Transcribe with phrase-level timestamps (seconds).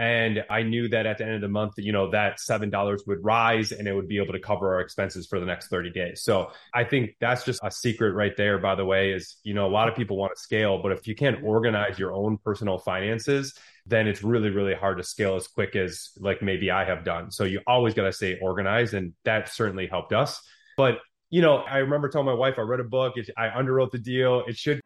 [0.00, 3.22] And I knew that at the end of the month, you know, that $7 would
[3.22, 6.22] rise and it would be able to cover our expenses for the next 30 days.
[6.22, 9.66] So I think that's just a secret right there, by the way, is, you know,
[9.66, 12.78] a lot of people want to scale, but if you can't organize your own personal
[12.78, 13.52] finances,
[13.84, 17.30] then it's really, really hard to scale as quick as like maybe I have done.
[17.30, 18.94] So you always got to stay organized.
[18.94, 20.40] And that certainly helped us.
[20.78, 20.94] But,
[21.28, 23.98] you know, I remember telling my wife, I read a book, it, I underwrote the
[23.98, 24.44] deal.
[24.48, 24.80] It should.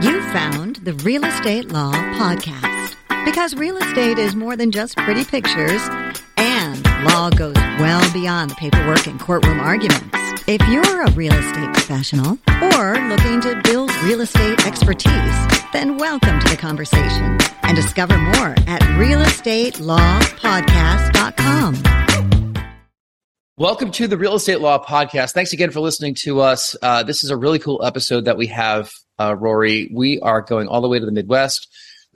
[0.00, 2.77] You found the Real Estate Law Podcast
[3.28, 5.82] because real estate is more than just pretty pictures
[6.38, 10.06] and law goes well beyond the paperwork and courtroom arguments.
[10.46, 15.12] If you're a real estate professional or looking to build real estate expertise,
[15.74, 21.82] then welcome to the conversation and discover more at realestatelawpodcast.com.
[23.58, 25.32] Welcome to the Real Estate Law Podcast.
[25.32, 26.74] Thanks again for listening to us.
[26.80, 29.90] Uh, this is a really cool episode that we have, uh, Rory.
[29.92, 31.68] We are going all the way to the Midwest.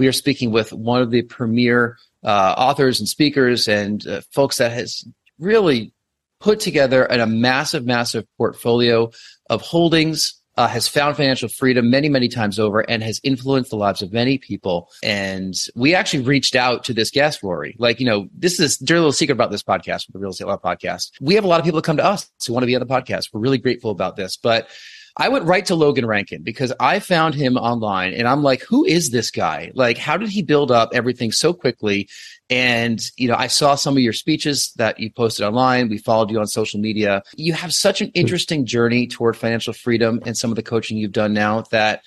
[0.02, 4.56] We are speaking with one of the premier uh, authors and speakers and uh, folks
[4.56, 5.04] that has
[5.38, 5.92] really
[6.40, 9.12] put together a massive, massive portfolio
[9.48, 13.76] of holdings, uh, has found financial freedom many, many times over and has influenced the
[13.76, 14.90] lives of many people.
[15.04, 17.76] And we actually reached out to this guest, Rory.
[17.78, 20.48] Like, you know, this is a dirty little secret about this podcast, the Real Estate
[20.48, 21.12] Law Podcast.
[21.20, 22.80] We have a lot of people that come to us who want to be on
[22.80, 23.28] the podcast.
[23.32, 24.36] We're really grateful about this.
[24.36, 24.68] But
[25.16, 28.84] I went right to Logan Rankin because I found him online and I'm like, who
[28.84, 29.70] is this guy?
[29.74, 32.08] Like, how did he build up everything so quickly?
[32.48, 35.88] And, you know, I saw some of your speeches that you posted online.
[35.88, 37.22] We followed you on social media.
[37.36, 38.20] You have such an hmm.
[38.20, 42.02] interesting journey toward financial freedom and some of the coaching you've done now that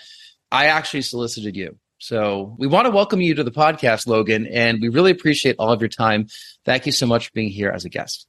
[0.52, 1.78] I actually solicited you.
[2.00, 5.72] So we want to welcome you to the podcast, Logan, and we really appreciate all
[5.72, 6.28] of your time.
[6.66, 8.28] Thank you so much for being here as a guest.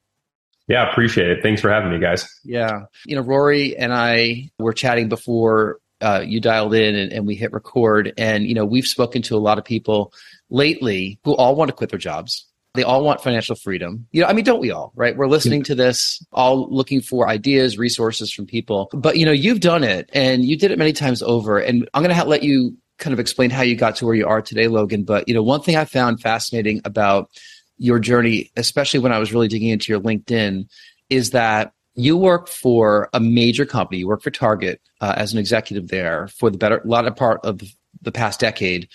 [0.68, 1.42] Yeah, appreciate it.
[1.42, 2.28] Thanks for having me, guys.
[2.44, 2.82] Yeah.
[3.04, 7.34] You know, Rory and I were chatting before uh, you dialed in and, and, we
[7.34, 8.12] hit record.
[8.18, 10.12] And, you know, we've spoken to a lot of people
[10.50, 12.46] lately who all want to quit their jobs.
[12.74, 14.06] They all want financial freedom.
[14.12, 15.16] You know, I mean, don't we all, right?
[15.16, 18.90] We're listening to this, all looking for ideas, resources from people.
[18.92, 21.58] But, you know, you've done it and you did it many times over.
[21.58, 24.26] And I'm going to let you kind of explain how you got to where you
[24.26, 25.04] are today, Logan.
[25.04, 27.30] But, you know, one thing I found fascinating about
[27.78, 30.68] your journey, especially when I was really digging into your LinkedIn,
[31.10, 33.98] is that you work for a major company.
[33.98, 37.16] You work for Target uh, as an executive there for the better a lot of
[37.16, 37.62] part of
[38.02, 38.88] the past decade,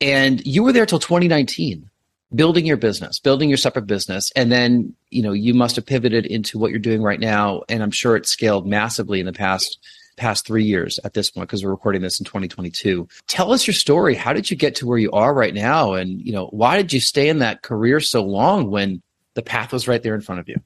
[0.00, 1.90] and you were there till 2019,
[2.34, 6.26] building your business, building your separate business, and then you know you must have pivoted
[6.26, 9.78] into what you're doing right now, and I'm sure it scaled massively in the past
[10.16, 13.06] past three years at this point because we're recording this in 2022.
[13.26, 14.14] Tell us your story.
[14.14, 15.94] How did you get to where you are right now?
[15.94, 19.02] And, you know, why did you stay in that career so long when
[19.34, 20.56] the path was right there in front of you?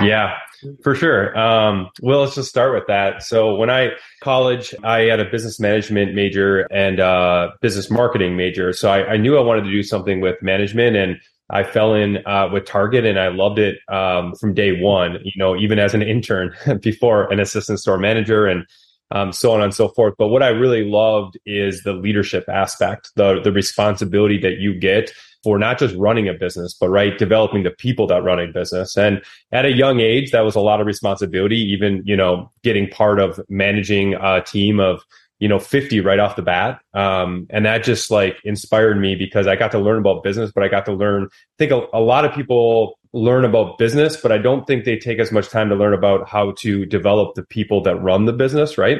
[0.00, 0.38] Yeah,
[0.82, 1.36] for sure.
[1.38, 3.22] Um, well, let's just start with that.
[3.22, 8.72] So when I college, I had a business management major and uh, business marketing major.
[8.72, 11.20] So I, I, knew I wanted to do something with management, and
[11.50, 15.18] I fell in uh, with Target, and I loved it um, from day one.
[15.24, 18.66] You know, even as an intern before an assistant store manager, and
[19.12, 20.14] um, so on and so forth.
[20.18, 25.12] But what I really loved is the leadership aspect, the the responsibility that you get
[25.42, 28.96] for not just running a business, but right developing the people that run a business.
[28.96, 31.56] And at a young age, that was a lot of responsibility.
[31.56, 35.02] Even you know, getting part of managing a team of
[35.38, 39.48] you know 50 right off the bat um, and that just like inspired me because
[39.48, 41.98] i got to learn about business but i got to learn i think a, a,
[41.98, 45.68] lot of people learn about business but i don't think they take as much time
[45.68, 48.98] to learn about how to develop the people that run the business right?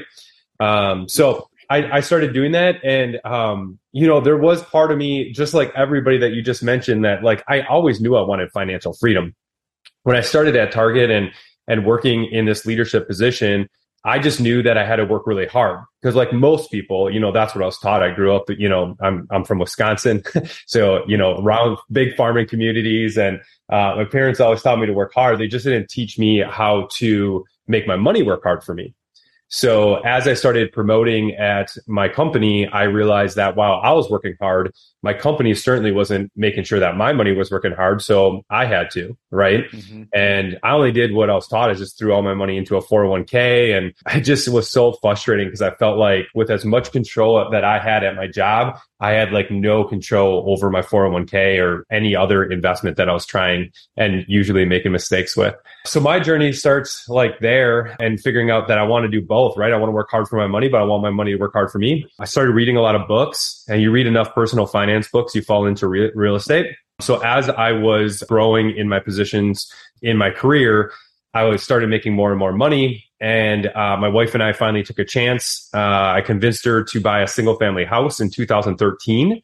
[0.60, 4.98] Um, so I, I, started doing that and um, you know there was part of
[4.98, 8.50] me just like everybody that you just mentioned that like i always knew i wanted
[8.52, 9.34] financial freedom.
[10.02, 11.30] When i started at target and
[11.66, 13.68] and working in this leadership position
[14.04, 17.20] I just knew that I had to work really hard because like most people, you
[17.20, 18.02] know, that's what I was taught.
[18.02, 20.24] I grew up, you know, I'm, I'm from Wisconsin.
[20.66, 24.92] so, you know, around big farming communities and, uh, my parents always taught me to
[24.92, 25.38] work hard.
[25.38, 28.94] They just didn't teach me how to make my money work hard for me.
[29.48, 34.34] So as I started promoting at my company, I realized that while I was working
[34.40, 38.02] hard, my company certainly wasn't making sure that my money was working hard.
[38.02, 39.64] So I had to, right?
[39.70, 40.04] Mm-hmm.
[40.14, 42.76] And I only did what I was taught is just threw all my money into
[42.76, 43.76] a 401k.
[43.76, 47.64] And I just was so frustrating because I felt like with as much control that
[47.64, 52.14] I had at my job, I had like no control over my 401k or any
[52.14, 55.56] other investment that I was trying and usually making mistakes with.
[55.84, 59.56] So my journey starts like there and figuring out that I want to do both,
[59.56, 59.72] right?
[59.72, 61.52] I want to work hard for my money, but I want my money to work
[61.52, 62.06] hard for me.
[62.20, 65.42] I started reading a lot of books and you read enough personal finance books, you
[65.42, 66.66] fall into re- real estate.
[67.00, 69.70] So as I was growing in my positions
[70.02, 70.92] in my career,
[71.34, 73.04] I was started making more and more money.
[73.20, 75.68] And uh, my wife and I finally took a chance.
[75.72, 75.78] Uh,
[76.16, 79.40] I convinced her to buy a single family house in 2013.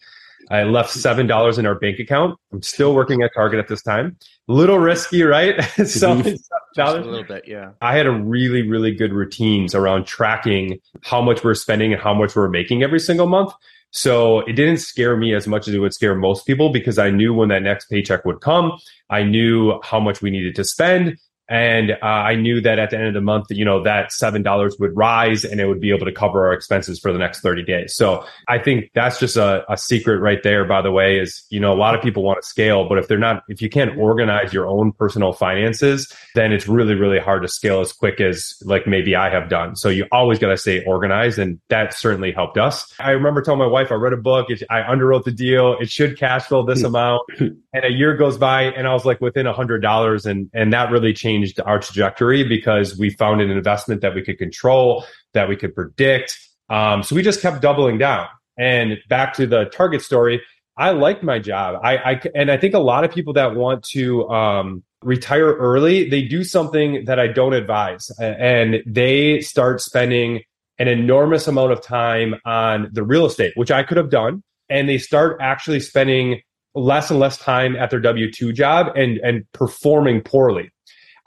[0.51, 2.39] I left $7 in our bank account.
[2.53, 4.17] I'm still working at Target at this time.
[4.47, 5.63] Little risky, right?
[5.87, 7.73] so a little bit, yeah.
[7.83, 12.15] I had a really, really good routines around tracking how much we're spending and how
[12.15, 13.53] much we're making every single month.
[13.91, 17.11] So it didn't scare me as much as it would scare most people because I
[17.11, 18.73] knew when that next paycheck would come.
[19.11, 21.17] I knew how much we needed to spend.
[21.49, 24.81] And uh, I knew that at the end of the month, you know, that $7
[24.81, 27.63] would rise and it would be able to cover our expenses for the next 30
[27.63, 27.95] days.
[27.95, 31.59] So I think that's just a, a secret right there, by the way, is, you
[31.59, 33.97] know, a lot of people want to scale, but if they're not, if you can't
[33.99, 38.55] organize your own personal finances, then it's really, really hard to scale as quick as
[38.65, 39.75] like maybe I have done.
[39.75, 41.39] So you always got to stay organized.
[41.39, 42.93] And that certainly helped us.
[43.01, 45.79] I remember telling my wife, I read a book, I underwrote the deal.
[45.81, 47.23] It should cash flow this amount.
[47.39, 50.27] And a year goes by and I was like within a hundred dollars.
[50.27, 54.23] And, and that really changed changed our trajectory because we found an investment that we
[54.23, 55.05] could control,
[55.35, 56.39] that we could predict.
[56.69, 58.27] Um, so we just kept doubling down.
[58.59, 60.43] And back to the target story,
[60.77, 61.81] I liked my job.
[61.83, 66.09] I, I and I think a lot of people that want to um, retire early,
[66.09, 70.43] they do something that I don't advise, and they start spending
[70.79, 74.89] an enormous amount of time on the real estate, which I could have done, and
[74.89, 76.43] they start actually spending
[76.75, 80.71] less and less time at their W two job and and performing poorly.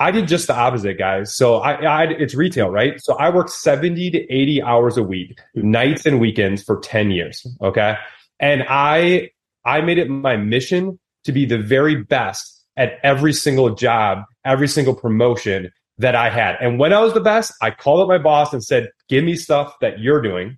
[0.01, 1.36] I did just the opposite, guys.
[1.36, 3.00] So I, I, it's retail, right?
[3.03, 7.45] So I worked 70 to 80 hours a week, nights and weekends for 10 years.
[7.62, 7.95] Okay.
[8.39, 9.30] And I,
[9.63, 14.68] I made it my mission to be the very best at every single job, every
[14.68, 16.56] single promotion that I had.
[16.59, 19.36] And when I was the best, I called up my boss and said, give me
[19.36, 20.57] stuff that you're doing.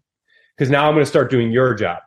[0.57, 1.99] Cause now I'm going to start doing your job.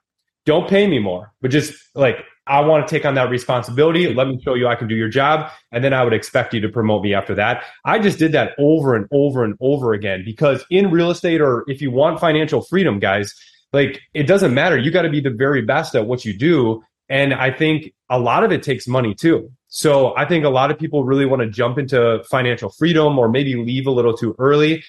[0.46, 4.12] Don't pay me more, but just like I want to take on that responsibility.
[4.12, 5.50] Let me show you I can do your job.
[5.72, 7.64] And then I would expect you to promote me after that.
[7.84, 11.64] I just did that over and over and over again because in real estate or
[11.66, 13.34] if you want financial freedom, guys,
[13.72, 14.78] like it doesn't matter.
[14.78, 16.82] You got to be the very best at what you do.
[17.08, 19.50] And I think a lot of it takes money too.
[19.68, 23.28] So I think a lot of people really want to jump into financial freedom or
[23.28, 24.82] maybe leave a little too early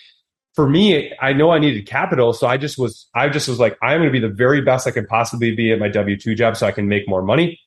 [0.58, 3.78] for me, I know I needed capital, so I just was I just was like,
[3.84, 6.34] I'm going to be the very best I can possibly be at my W two
[6.34, 7.60] job, so I can make more money.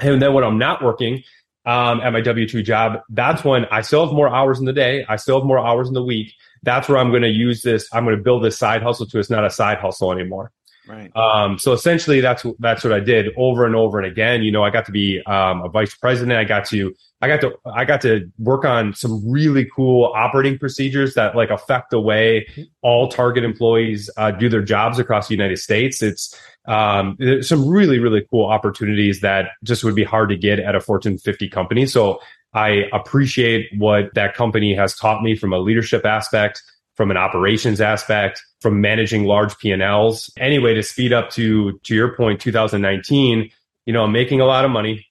[0.00, 1.24] And then when I'm not working
[1.66, 4.72] um, at my W two job, that's when I still have more hours in the
[4.72, 5.04] day.
[5.10, 6.32] I still have more hours in the week.
[6.62, 7.86] That's where I'm going to use this.
[7.92, 10.52] I'm going to build this side hustle to it's not a side hustle anymore.
[10.88, 11.14] Right.
[11.14, 14.42] Um, so essentially, that's that's what I did over and over and again.
[14.42, 16.38] You know, I got to be um, a vice president.
[16.38, 20.58] I got to I got to I got to work on some really cool operating
[20.58, 22.46] procedures that like affect the way
[22.82, 26.02] all Target employees uh, do their jobs across the United States.
[26.02, 26.36] It's
[26.66, 30.80] um, some really really cool opportunities that just would be hard to get at a
[30.80, 31.86] Fortune 50 company.
[31.86, 32.20] So
[32.54, 36.60] I appreciate what that company has taught me from a leadership aspect
[36.94, 40.30] from an operations aspect, from managing large P&Ls.
[40.36, 43.50] Anyway, to speed up to to your point, 2019,
[43.86, 45.06] you know, I'm making a lot of money.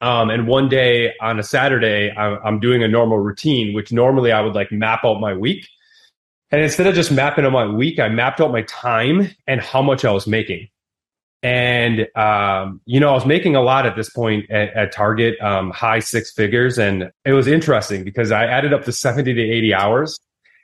[0.00, 4.40] Um, and one day on a Saturday, I'm doing a normal routine, which normally I
[4.40, 5.68] would like map out my week.
[6.50, 9.82] And instead of just mapping out my week, I mapped out my time and how
[9.82, 10.68] much I was making.
[11.42, 15.40] And, um, you know, I was making a lot at this point at, at Target,
[15.40, 16.78] um, high six figures.
[16.78, 20.20] And it was interesting because I added up to 70 to 80 hours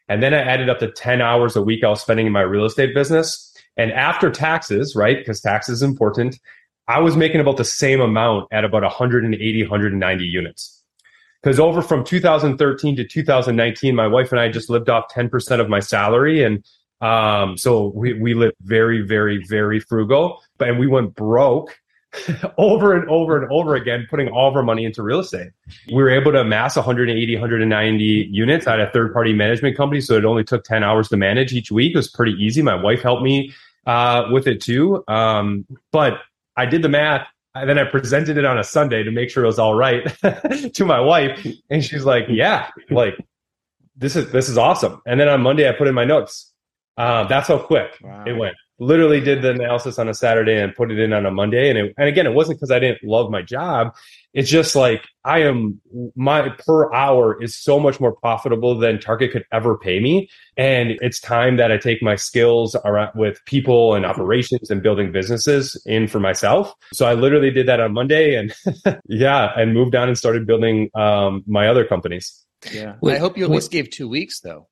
[0.09, 2.43] and then I added up to 10 hours a week I was spending in my
[2.43, 3.55] real estate business.
[3.77, 5.19] And after taxes, right?
[5.19, 6.39] Because tax is important.
[6.89, 10.83] I was making about the same amount at about 180, 190 units.
[11.43, 15.69] Because over from 2013 to 2019, my wife and I just lived off 10% of
[15.69, 16.43] my salary.
[16.43, 16.65] And
[17.01, 20.43] um, so we, we lived very, very, very frugal.
[20.59, 21.79] But, And we went broke
[22.59, 25.51] over and over and over again, putting all of our money into real estate.
[25.89, 30.01] We were able to amass 180, 190 units at a third party management company.
[30.01, 31.95] So it only took 10 hours to manage each week.
[31.95, 32.63] It was pretty easy.
[32.63, 33.53] My wife helped me
[33.87, 35.05] uh, with it too.
[35.09, 36.19] Um, but
[36.57, 37.27] I did the math.
[37.55, 40.07] And then I presented it on a Sunday to make sure it was all right
[40.75, 41.47] to my wife.
[41.71, 43.15] And she's like, yeah, like
[43.97, 45.01] this is, this is awesome.
[45.07, 46.53] And then on Monday, I put in my notes.
[46.99, 48.25] Uh, that's how quick wow.
[48.27, 51.31] it went literally did the analysis on a Saturday and put it in on a
[51.31, 51.71] Monday.
[51.71, 53.95] And it, and again, it wasn't because I didn't love my job.
[54.37, 55.81] It's just like I am
[56.15, 60.29] my per hour is so much more profitable than Target could ever pay me.
[60.59, 65.11] And it's time that I take my skills around with people and operations and building
[65.11, 66.75] businesses in for myself.
[66.93, 68.55] So I literally did that on Monday and
[69.09, 72.45] yeah, and moved on and started building um, my other companies.
[72.71, 72.97] Yeah.
[73.03, 74.69] I hope you at least gave two weeks though.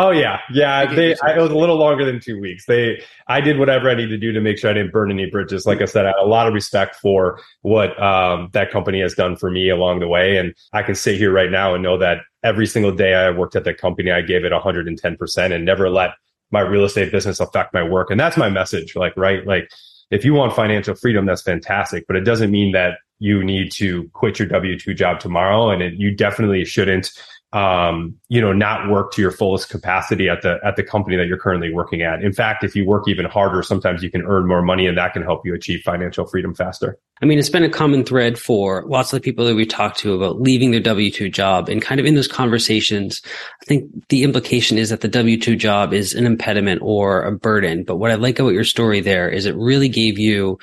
[0.00, 0.86] Oh yeah, yeah.
[0.94, 2.66] They, I, it was a little longer than two weeks.
[2.66, 5.28] They, I did whatever I needed to do to make sure I didn't burn any
[5.28, 5.66] bridges.
[5.66, 9.14] Like I said, I have a lot of respect for what um, that company has
[9.14, 11.98] done for me along the way, and I can sit here right now and know
[11.98, 15.64] that every single day I worked at that company, I gave it 110 percent and
[15.64, 16.10] never let
[16.52, 18.08] my real estate business affect my work.
[18.08, 18.94] And that's my message.
[18.94, 19.68] Like, right, like
[20.12, 24.08] if you want financial freedom, that's fantastic, but it doesn't mean that you need to
[24.12, 25.70] quit your W 2 job tomorrow.
[25.70, 27.10] And it, you definitely shouldn't
[27.52, 31.26] um, you know, not work to your fullest capacity at the at the company that
[31.26, 32.22] you're currently working at.
[32.22, 35.14] In fact, if you work even harder, sometimes you can earn more money, and that
[35.14, 36.98] can help you achieve financial freedom faster.
[37.20, 40.12] I mean, it's been a common thread for lots of people that we talk to
[40.14, 43.22] about leaving their W two job, and kind of in those conversations,
[43.62, 47.32] I think the implication is that the W two job is an impediment or a
[47.32, 47.82] burden.
[47.82, 50.58] But what I like about your story there is it really gave you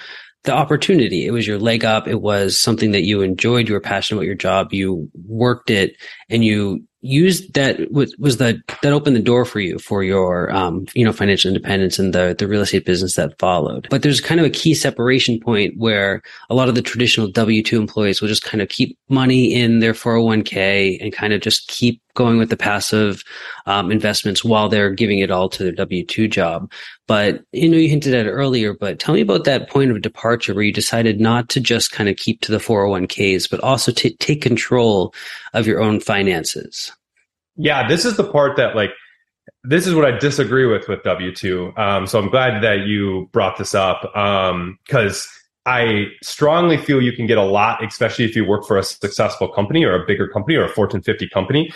[0.46, 1.25] the opportunity.
[1.25, 2.08] It was your leg up.
[2.08, 3.68] It was something that you enjoyed.
[3.68, 4.74] You were passionate about your job.
[4.74, 5.96] You worked it
[6.30, 10.52] and you used that was, was that that opened the door for you for your
[10.52, 13.88] um, you know financial independence and the the real estate business that followed.
[13.90, 17.74] But there's kind of a key separation point where a lot of the traditional w2
[17.74, 22.02] employees will just kind of keep money in their 401k and kind of just keep
[22.16, 23.24] going with the passive
[23.66, 26.72] um, investments while they're giving it all to their w2 job.
[27.08, 30.02] But you know you hinted at it earlier but tell me about that point of
[30.02, 33.92] departure where you decided not to just kind of keep to the 401ks but also
[33.92, 35.14] to take control
[35.56, 36.92] of your own finances
[37.58, 38.92] yeah, this is the part that like
[39.64, 41.74] this is what I disagree with with W two.
[41.78, 45.30] Um, so I'm glad that you brought this up because um,
[45.66, 49.48] I strongly feel you can get a lot, especially if you work for a successful
[49.48, 51.72] company or a bigger company or a Fortune 50 company.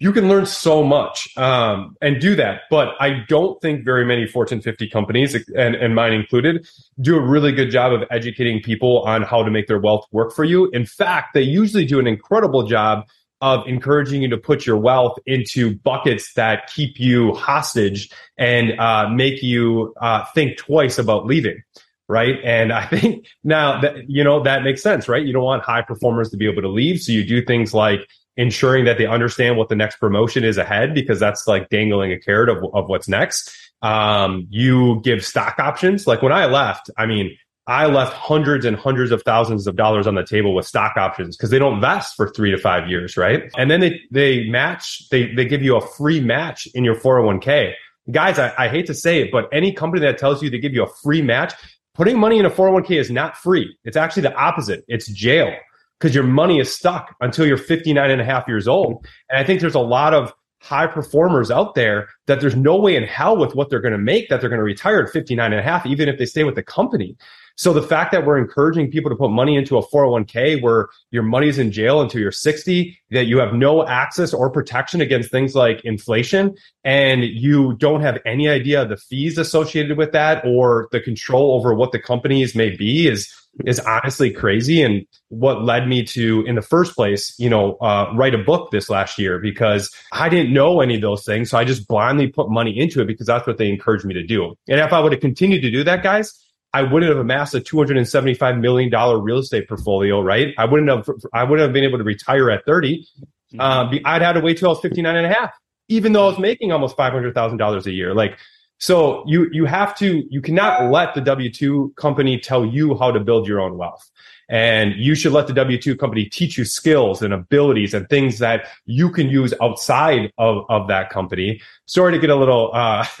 [0.00, 4.28] You can learn so much um, and do that, but I don't think very many
[4.28, 6.68] Fortune 50 companies, and, and mine included,
[7.00, 10.32] do a really good job of educating people on how to make their wealth work
[10.32, 10.70] for you.
[10.70, 13.08] In fact, they usually do an incredible job
[13.40, 19.08] of encouraging you to put your wealth into buckets that keep you hostage and uh,
[19.08, 21.62] make you uh, think twice about leaving
[22.08, 22.36] right?
[22.42, 25.24] And i think now that you know that makes sense right?
[25.24, 27.00] You don't want high performers to be able to leave.
[27.00, 30.94] So you do things like ensuring that they understand what the next promotion is ahead
[30.94, 33.52] because that's like dangling a carrot of, of what's next.
[33.82, 36.06] Um, you give stock options.
[36.06, 37.36] Like when i left i mean
[37.68, 41.36] I left hundreds and hundreds of thousands of dollars on the table with stock options
[41.36, 43.42] because they don't vest for three to five years, right?
[43.58, 47.74] And then they they match, they they give you a free match in your 401k.
[48.10, 50.72] Guys, I, I hate to say it, but any company that tells you they give
[50.72, 51.52] you a free match,
[51.94, 53.76] putting money in a 401k is not free.
[53.84, 54.82] It's actually the opposite.
[54.88, 55.52] It's jail
[56.00, 59.06] because your money is stuck until you're 59 and a half years old.
[59.28, 62.96] And I think there's a lot of high performers out there that there's no way
[62.96, 65.52] in hell with what they're going to make that they're going to retire at 59
[65.52, 67.16] and a half, even if they stay with the company.
[67.58, 71.24] So the fact that we're encouraging people to put money into a 401k where your
[71.24, 75.56] money's in jail until you're 60, that you have no access or protection against things
[75.56, 80.88] like inflation, and you don't have any idea of the fees associated with that or
[80.92, 83.28] the control over what the companies may be is
[83.66, 88.08] is honestly crazy and what led me to in the first place you know uh,
[88.14, 91.50] write a book this last year because i didn't know any of those things.
[91.50, 94.22] So i just blindly put money into it because that's what they encouraged me to
[94.22, 94.54] do.
[94.68, 96.38] And if i would have continued to do that guys
[96.72, 98.90] I wouldn't have amassed a $275 million
[99.22, 100.54] real estate portfolio, right?
[100.58, 103.06] I wouldn't have, I wouldn't have been able to retire at 30.
[103.54, 103.60] Mm-hmm.
[103.60, 105.52] Uh, I'd had to wait till I was 59 and a half,
[105.88, 108.14] even though I was making almost $500,000 a year.
[108.14, 108.38] Like,
[108.78, 113.20] so you, you have to, you cannot let the W2 company tell you how to
[113.20, 114.08] build your own wealth.
[114.48, 118.38] And you should let the W 2 company teach you skills and abilities and things
[118.38, 121.60] that you can use outside of, of that company.
[121.86, 123.06] Sorry to get a little uh,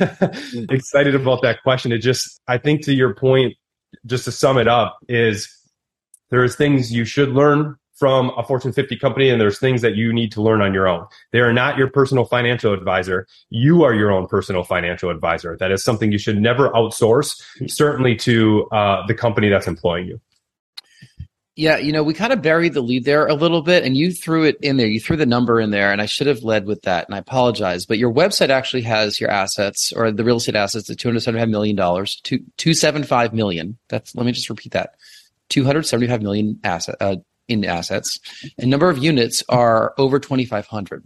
[0.70, 1.92] excited about that question.
[1.92, 3.54] It just, I think to your point,
[4.06, 5.54] just to sum it up, is
[6.30, 10.12] there's things you should learn from a Fortune 50 company and there's things that you
[10.12, 11.04] need to learn on your own.
[11.32, 13.26] They are not your personal financial advisor.
[13.50, 15.56] You are your own personal financial advisor.
[15.58, 20.20] That is something you should never outsource, certainly to uh, the company that's employing you.
[21.58, 24.12] Yeah, you know, we kind of buried the lead there a little bit, and you
[24.12, 24.86] threw it in there.
[24.86, 27.18] You threw the number in there, and I should have led with that, and I
[27.18, 27.84] apologize.
[27.84, 31.22] But your website actually has your assets or the real estate assets at two hundred
[31.22, 33.76] seventy-five million dollars, two two seven five million.
[33.88, 34.90] That's let me just repeat that:
[35.48, 37.16] two hundred seventy-five million asset uh,
[37.48, 38.20] in assets,
[38.56, 41.02] and number of units are over twenty-five hundred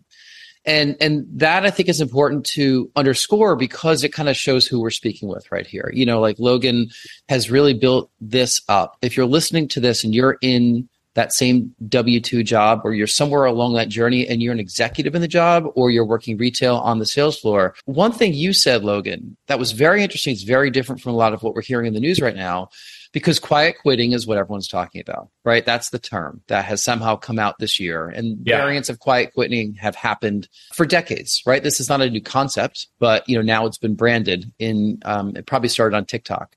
[0.64, 4.80] and and that i think is important to underscore because it kind of shows who
[4.80, 5.90] we're speaking with right here.
[5.94, 6.88] You know like logan
[7.28, 8.96] has really built this up.
[9.02, 13.44] If you're listening to this and you're in that same w2 job or you're somewhere
[13.44, 16.98] along that journey and you're an executive in the job or you're working retail on
[16.98, 21.02] the sales floor one thing you said logan that was very interesting it's very different
[21.02, 22.68] from a lot of what we're hearing in the news right now
[23.12, 25.64] because quiet quitting is what everyone's talking about, right?
[25.64, 28.08] That's the term that has somehow come out this year.
[28.08, 28.56] And yeah.
[28.56, 31.62] variants of quiet quitting have happened for decades, right?
[31.62, 35.36] This is not a new concept, but you know, now it's been branded in, um,
[35.36, 36.56] it probably started on TikTok.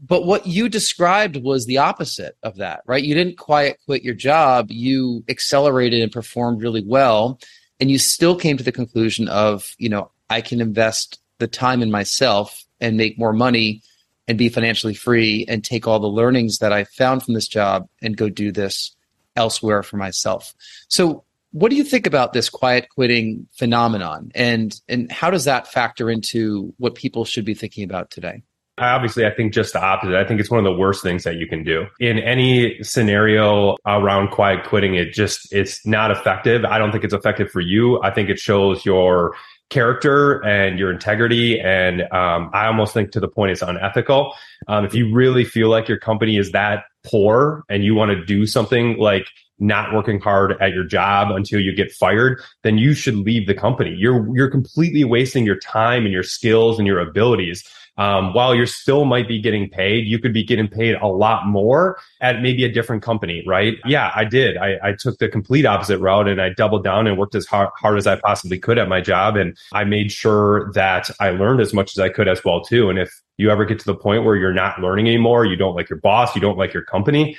[0.00, 3.02] But what you described was the opposite of that, right?
[3.02, 4.70] You didn't quiet quit your job.
[4.70, 7.40] You accelerated and performed really well.
[7.80, 11.82] And you still came to the conclusion of, you know, I can invest the time
[11.82, 13.82] in myself and make more money
[14.30, 17.88] and be financially free and take all the learnings that I found from this job
[18.00, 18.94] and go do this
[19.34, 20.54] elsewhere for myself.
[20.86, 25.66] So what do you think about this quiet quitting phenomenon and and how does that
[25.66, 28.44] factor into what people should be thinking about today?
[28.78, 30.14] Obviously, I think just the opposite.
[30.14, 31.86] I think it's one of the worst things that you can do.
[31.98, 36.64] In any scenario around quiet quitting, it just it's not effective.
[36.64, 38.00] I don't think it's effective for you.
[38.00, 39.34] I think it shows your
[39.70, 41.60] character and your integrity.
[41.60, 44.34] And um, I almost think to the point it's unethical.
[44.68, 48.24] Um, if you really feel like your company is that poor and you want to
[48.24, 49.26] do something like
[49.58, 53.54] not working hard at your job until you get fired, then you should leave the
[53.54, 53.94] company.
[53.96, 57.62] You're you're completely wasting your time and your skills and your abilities.
[58.00, 61.46] Um, while you're still might be getting paid, you could be getting paid a lot
[61.46, 63.76] more at maybe a different company, right?
[63.84, 64.56] Yeah, I did.
[64.56, 67.68] I, I took the complete opposite route and I doubled down and worked as hard,
[67.76, 69.36] hard as I possibly could at my job.
[69.36, 72.88] And I made sure that I learned as much as I could as well, too.
[72.88, 75.76] And if you ever get to the point where you're not learning anymore, you don't
[75.76, 77.36] like your boss, you don't like your company,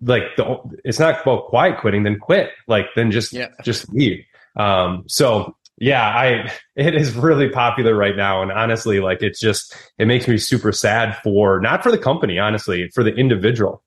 [0.00, 2.50] like the, it's not about quiet quitting, then quit.
[2.66, 3.50] Like then just yeah.
[3.62, 4.24] just leave.
[4.56, 9.76] Um, so yeah, I it is really popular right now, and honestly, like it's just
[9.98, 13.82] it makes me super sad for not for the company, honestly, for the individual.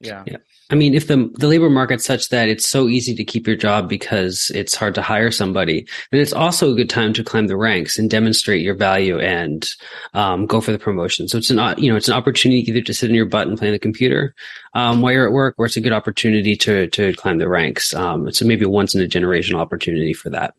[0.00, 0.22] Yeah.
[0.28, 0.36] yeah.
[0.70, 3.56] I mean, if the the labor market's such that it's so easy to keep your
[3.56, 7.46] job because it's hard to hire somebody, then it's also a good time to climb
[7.46, 9.66] the ranks and demonstrate your value and
[10.14, 11.26] um, go for the promotion.
[11.26, 13.58] So it's an you know it's an opportunity either to sit in your butt and
[13.58, 14.34] play on the computer
[14.74, 17.94] um, while you're at work, or it's a good opportunity to to climb the ranks.
[17.94, 20.54] Um, so maybe a once in a generation opportunity for that.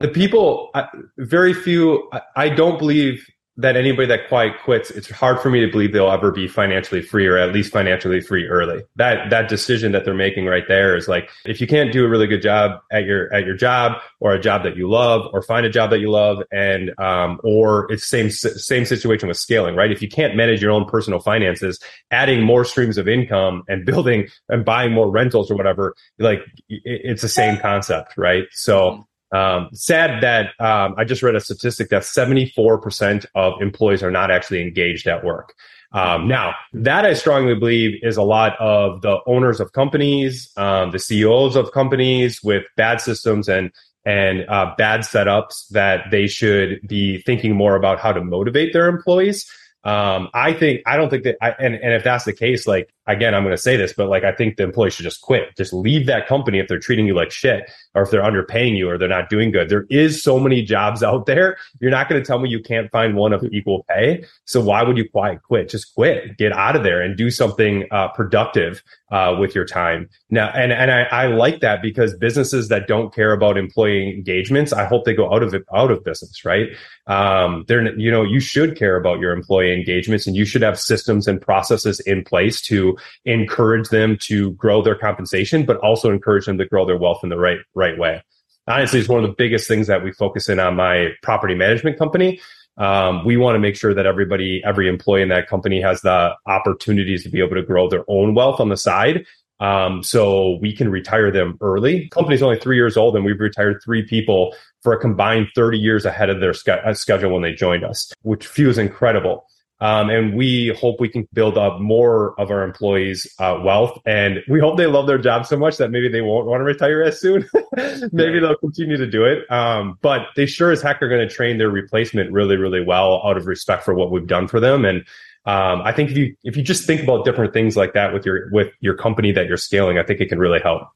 [0.00, 0.70] The people,
[1.16, 2.08] very few.
[2.36, 3.26] I don't believe
[3.58, 7.02] that anybody that quiet quits, it's hard for me to believe they'll ever be financially
[7.02, 8.84] free or at least financially free early.
[8.94, 12.08] That that decision that they're making right there is like if you can't do a
[12.08, 15.42] really good job at your at your job or a job that you love or
[15.42, 19.74] find a job that you love and um or it's same same situation with scaling,
[19.74, 19.90] right?
[19.90, 21.80] If you can't manage your own personal finances,
[22.12, 27.22] adding more streams of income and building and buying more rentals or whatever, like it's
[27.22, 28.44] the same concept, right?
[28.52, 34.10] So um, sad that um, I just read a statistic that 74% of employees are
[34.10, 35.54] not actually engaged at work.
[35.92, 40.90] Um, now, that I strongly believe is a lot of the owners of companies, um,
[40.90, 43.72] the CEOs of companies with bad systems and
[44.04, 48.88] and uh, bad setups that they should be thinking more about how to motivate their
[48.88, 49.50] employees.
[49.84, 52.92] Um, I think I don't think that, I, and and if that's the case, like
[53.08, 55.56] again, I'm going to say this, but like I think the employee should just quit,
[55.56, 58.88] just leave that company if they're treating you like shit, or if they're underpaying you,
[58.88, 59.68] or they're not doing good.
[59.68, 61.56] There is so many jobs out there.
[61.80, 64.24] You're not going to tell me you can't find one of equal pay.
[64.44, 65.70] So why would you quiet quit?
[65.70, 70.08] Just quit, get out of there, and do something uh, productive uh, with your time.
[70.30, 74.72] Now, and and I, I like that because businesses that don't care about employee engagements,
[74.72, 76.68] I hope they go out of it out of business, right?
[77.06, 80.78] Um, they're you know you should care about your employee engagements, and you should have
[80.78, 86.46] systems and processes in place to encourage them to grow their compensation, but also encourage
[86.46, 88.22] them to grow their wealth in the right right way.
[88.66, 91.98] Honestly, it's one of the biggest things that we focus in on my property management
[91.98, 92.40] company.
[92.76, 96.34] Um, we want to make sure that everybody, every employee in that company has the
[96.46, 99.24] opportunities to be able to grow their own wealth on the side.
[99.60, 102.08] Um, so we can retire them early.
[102.10, 106.04] Company's only three years old and we've retired three people for a combined 30 years
[106.04, 109.46] ahead of their ske- schedule when they joined us, which feels incredible.
[109.80, 114.00] Um, and we hope we can build up more of our employees' uh, wealth.
[114.04, 116.64] And we hope they love their job so much that maybe they won't want to
[116.64, 117.48] retire as soon.
[118.12, 119.50] maybe they'll continue to do it.
[119.50, 123.22] Um, but they sure as heck are going to train their replacement really, really well
[123.24, 124.84] out of respect for what we've done for them.
[124.84, 125.04] And
[125.46, 128.26] um, I think if you if you just think about different things like that with
[128.26, 130.88] your with your company that you're scaling, I think it can really help.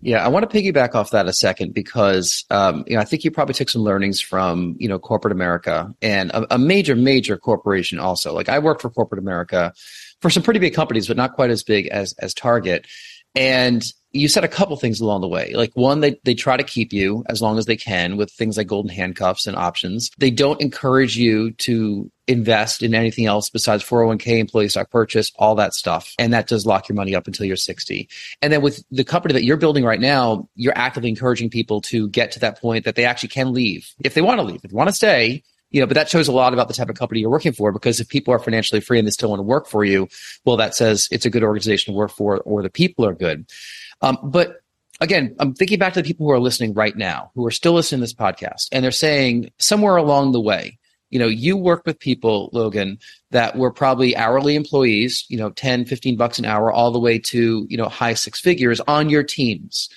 [0.00, 3.24] Yeah, I want to piggyback off that a second because um, you know I think
[3.24, 7.36] you probably took some learnings from you know corporate America and a, a, major major
[7.36, 8.32] corporation also.
[8.32, 9.72] Like I worked for corporate America
[10.20, 12.86] for some pretty big companies, but not quite as big as as Target.
[13.34, 15.52] And you said a couple things along the way.
[15.54, 18.56] Like one, they, they try to keep you as long as they can with things
[18.56, 20.10] like golden handcuffs and options.
[20.18, 25.54] They don't encourage you to invest in anything else besides 401k, employee stock purchase, all
[25.56, 26.14] that stuff.
[26.18, 28.08] And that does lock your money up until you're 60.
[28.40, 32.08] And then with the company that you're building right now, you're actively encouraging people to
[32.08, 34.60] get to that point that they actually can leave if they want to leave.
[34.64, 36.88] If they want to stay, you know, but that shows a lot about the type
[36.88, 39.40] of company you're working for because if people are financially free and they still want
[39.40, 40.08] to work for you,
[40.44, 43.46] well, that says it's a good organization to work for or the people are good.
[44.00, 44.56] Um, but
[45.00, 47.72] again, I'm thinking back to the people who are listening right now, who are still
[47.72, 50.78] listening to this podcast, and they're saying somewhere along the way,
[51.10, 52.98] you know, you work with people, Logan,
[53.30, 57.18] that were probably hourly employees, you know, 10, 15 bucks an hour, all the way
[57.18, 59.88] to, you know, high six figures on your teams.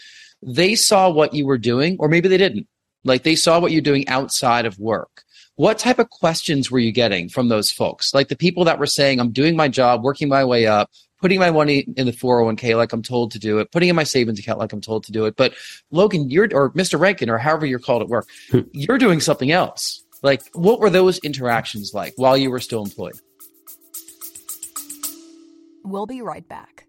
[0.42, 2.68] They saw what you were doing, or maybe they didn't.
[3.04, 5.24] Like they saw what you're doing outside of work
[5.56, 8.16] what type of questions were you getting from those folks?
[8.16, 10.90] Like the people that were saying, I'm doing my job, working my way up,
[11.22, 14.04] putting my money in the 401k like I'm told to do it, putting in my
[14.04, 15.36] savings account like I'm told to do it.
[15.38, 15.54] But
[15.92, 17.00] Logan, you're, or Mr.
[17.00, 18.62] Rankin, or however you're called at work, hmm.
[18.74, 20.04] you're doing something else.
[20.24, 23.20] Like, what were those interactions like while you were still employed?
[25.84, 26.86] We'll be right back.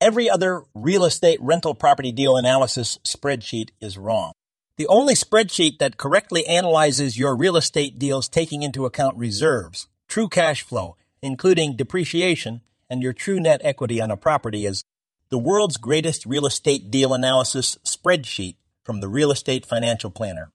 [0.00, 4.32] Every other real estate rental property deal analysis spreadsheet is wrong.
[4.76, 10.28] The only spreadsheet that correctly analyzes your real estate deals taking into account reserves, true
[10.28, 14.82] cash flow, including depreciation, and your true net equity on a property is
[15.30, 20.50] the world's greatest real estate deal analysis spreadsheet from the Real Estate Financial Planner.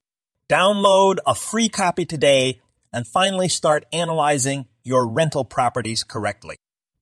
[0.49, 2.59] Download a free copy today
[2.91, 6.57] and finally start analyzing your rental properties correctly.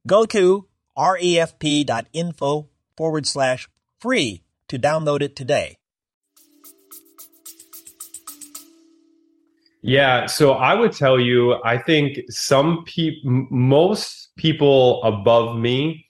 [0.05, 0.67] Go to
[0.97, 3.67] refp.info forward slash
[3.99, 5.75] free to download it today.
[9.81, 16.05] Yeah, so I would tell you, I think some people, most people above me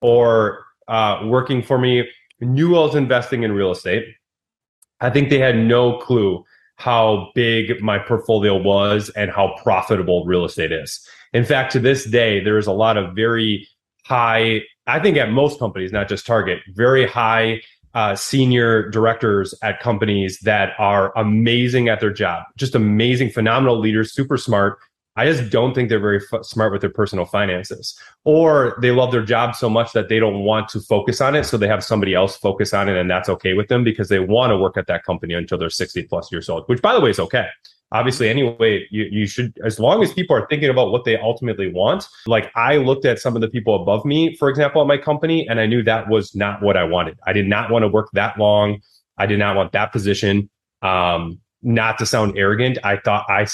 [0.00, 2.08] or uh, working for me
[2.40, 4.06] knew I was investing in real estate.
[5.00, 6.44] I think they had no clue
[6.76, 11.06] how big my portfolio was and how profitable real estate is.
[11.32, 13.66] In fact, to this day, there's a lot of very
[14.04, 17.62] high, I think at most companies, not just Target, very high
[17.94, 24.12] uh, senior directors at companies that are amazing at their job, just amazing, phenomenal leaders,
[24.12, 24.78] super smart.
[25.16, 29.12] I just don't think they're very f- smart with their personal finances, or they love
[29.12, 31.44] their job so much that they don't want to focus on it.
[31.44, 34.18] So they have somebody else focus on it, and that's okay with them because they
[34.18, 37.00] want to work at that company until they're 60 plus years old, which by the
[37.00, 37.46] way is okay.
[37.92, 41.72] Obviously anyway you, you should as long as people are thinking about what they ultimately
[41.72, 44.98] want like i looked at some of the people above me for example at my
[44.98, 47.16] company and i knew that was not what i wanted.
[47.28, 48.80] I did not want to work that long.
[49.18, 50.50] I did not want that position.
[50.82, 53.46] Um not to sound arrogant i thought i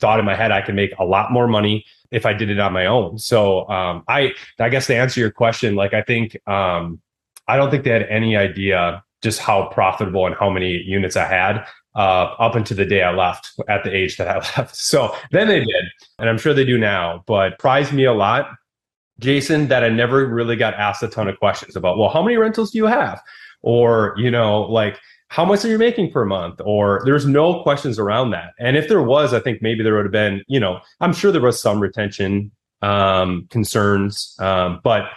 [0.00, 2.58] thought in my head i could make a lot more money if i did it
[2.58, 6.36] on my own so um i i guess to answer your question like i think
[6.48, 7.00] um
[7.46, 11.24] i don't think they had any idea just how profitable and how many units I
[11.24, 11.64] had
[11.96, 14.76] uh, up until the day I left at the age that I left.
[14.76, 15.84] So then they did,
[16.18, 18.50] and I'm sure they do now, but prized me a lot,
[19.18, 22.36] Jason, that I never really got asked a ton of questions about, well, how many
[22.36, 23.20] rentals do you have?
[23.62, 26.60] Or, you know, like, how much are you making per month?
[26.64, 28.52] Or there's no questions around that.
[28.58, 31.30] And if there was, I think maybe there would have been, you know, I'm sure
[31.30, 32.50] there was some retention
[32.82, 35.10] um, concerns, um, but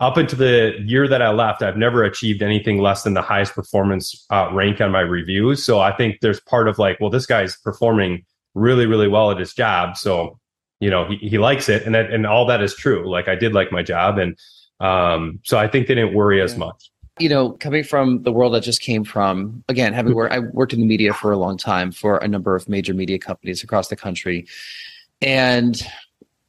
[0.00, 3.54] up until the year that I left, I've never achieved anything less than the highest
[3.54, 5.64] performance uh, rank on my reviews.
[5.64, 9.38] So I think there's part of like, well, this guy's performing really, really well at
[9.38, 9.96] his job.
[9.96, 10.38] So,
[10.78, 11.84] you know, he, he likes it.
[11.84, 13.10] And that, and all that is true.
[13.10, 14.18] Like I did like my job.
[14.18, 14.38] And
[14.78, 16.90] um, so I think they didn't worry as much.
[17.18, 20.72] You know, coming from the world I just came from, again, having worked, I worked
[20.72, 23.88] in the media for a long time for a number of major media companies across
[23.88, 24.46] the country.
[25.20, 25.80] And,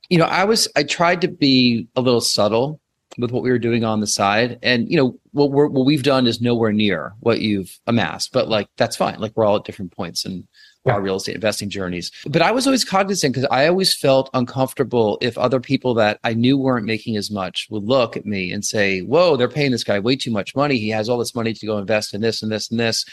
[0.10, 2.80] you know, I was, I tried to be a little subtle
[3.18, 4.60] with what we were doing on the side.
[4.64, 8.48] And you know what we're, what we've done is nowhere near what you've amassed, but
[8.48, 9.20] like that's fine.
[9.20, 10.44] Like we're all at different points in yeah.
[10.86, 12.12] Our real estate investing journeys.
[12.26, 16.34] But I was always cognizant because I always felt uncomfortable if other people that I
[16.34, 19.84] knew weren't making as much would look at me and say, "Whoa, they're paying this
[19.84, 20.78] guy way too much money.
[20.78, 23.06] He has all this money to go invest in this and this and this."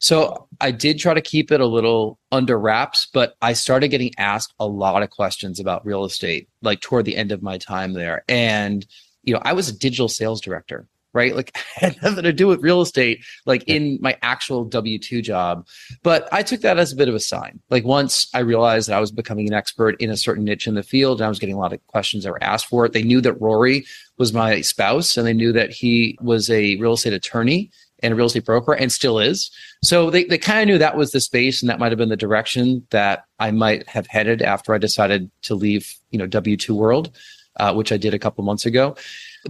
[0.00, 4.12] So I did try to keep it a little under wraps, but I started getting
[4.18, 7.92] asked a lot of questions about real estate like toward the end of my time
[7.92, 8.24] there.
[8.28, 8.86] And
[9.22, 11.34] you know, I was a digital sales director, right?
[11.34, 15.66] Like had nothing to do with real estate, like in my actual W 2 job.
[16.02, 17.60] But I took that as a bit of a sign.
[17.70, 20.74] Like once I realized that I was becoming an expert in a certain niche in
[20.74, 22.92] the field, and I was getting a lot of questions that were asked for it.
[22.92, 23.86] They knew that Rory
[24.18, 27.70] was my spouse and they knew that he was a real estate attorney
[28.02, 29.50] and a real estate broker and still is.
[29.82, 32.10] So they, they kind of knew that was the space and that might have been
[32.10, 36.70] the direction that I might have headed after I decided to leave, you know, W2
[36.70, 37.16] world
[37.56, 38.96] uh, which I did a couple months ago.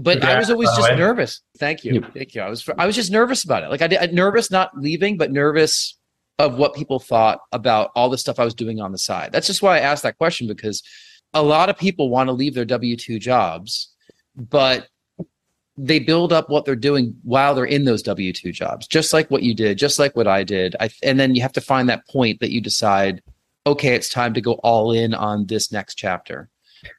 [0.01, 1.41] But yeah, I was always just nervous.
[1.59, 2.43] Thank you, thank you.
[2.43, 3.71] I was I was just nervous about it.
[3.71, 5.97] Like I did nervous not leaving, but nervous
[6.39, 9.31] of what people thought about all the stuff I was doing on the side.
[9.33, 10.83] That's just why I asked that question because
[11.33, 13.93] a lot of people want to leave their W two jobs,
[14.37, 14.89] but
[15.77, 19.31] they build up what they're doing while they're in those W two jobs, just like
[19.31, 20.77] what you did, just like what I did.
[20.81, 23.23] I, and then you have to find that point that you decide,
[23.67, 26.49] okay, it's time to go all in on this next chapter.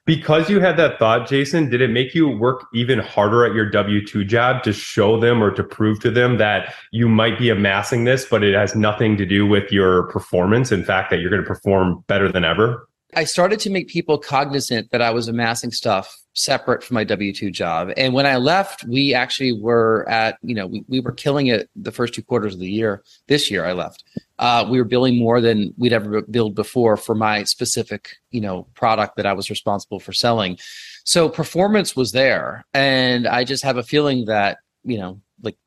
[0.05, 3.69] Because you had that thought, Jason, did it make you work even harder at your
[3.69, 7.49] W 2 job to show them or to prove to them that you might be
[7.49, 10.71] amassing this, but it has nothing to do with your performance?
[10.71, 12.87] In fact, that you're going to perform better than ever?
[13.15, 17.33] I started to make people cognizant that I was amassing stuff separate from my W
[17.33, 17.91] two job.
[17.95, 21.69] And when I left, we actually were at you know we, we were killing it
[21.75, 23.03] the first two quarters of the year.
[23.27, 24.03] This year I left.
[24.37, 28.67] Uh, we were billing more than we'd ever billed before for my specific you know
[28.73, 30.57] product that I was responsible for selling.
[31.03, 35.57] So performance was there, and I just have a feeling that you know like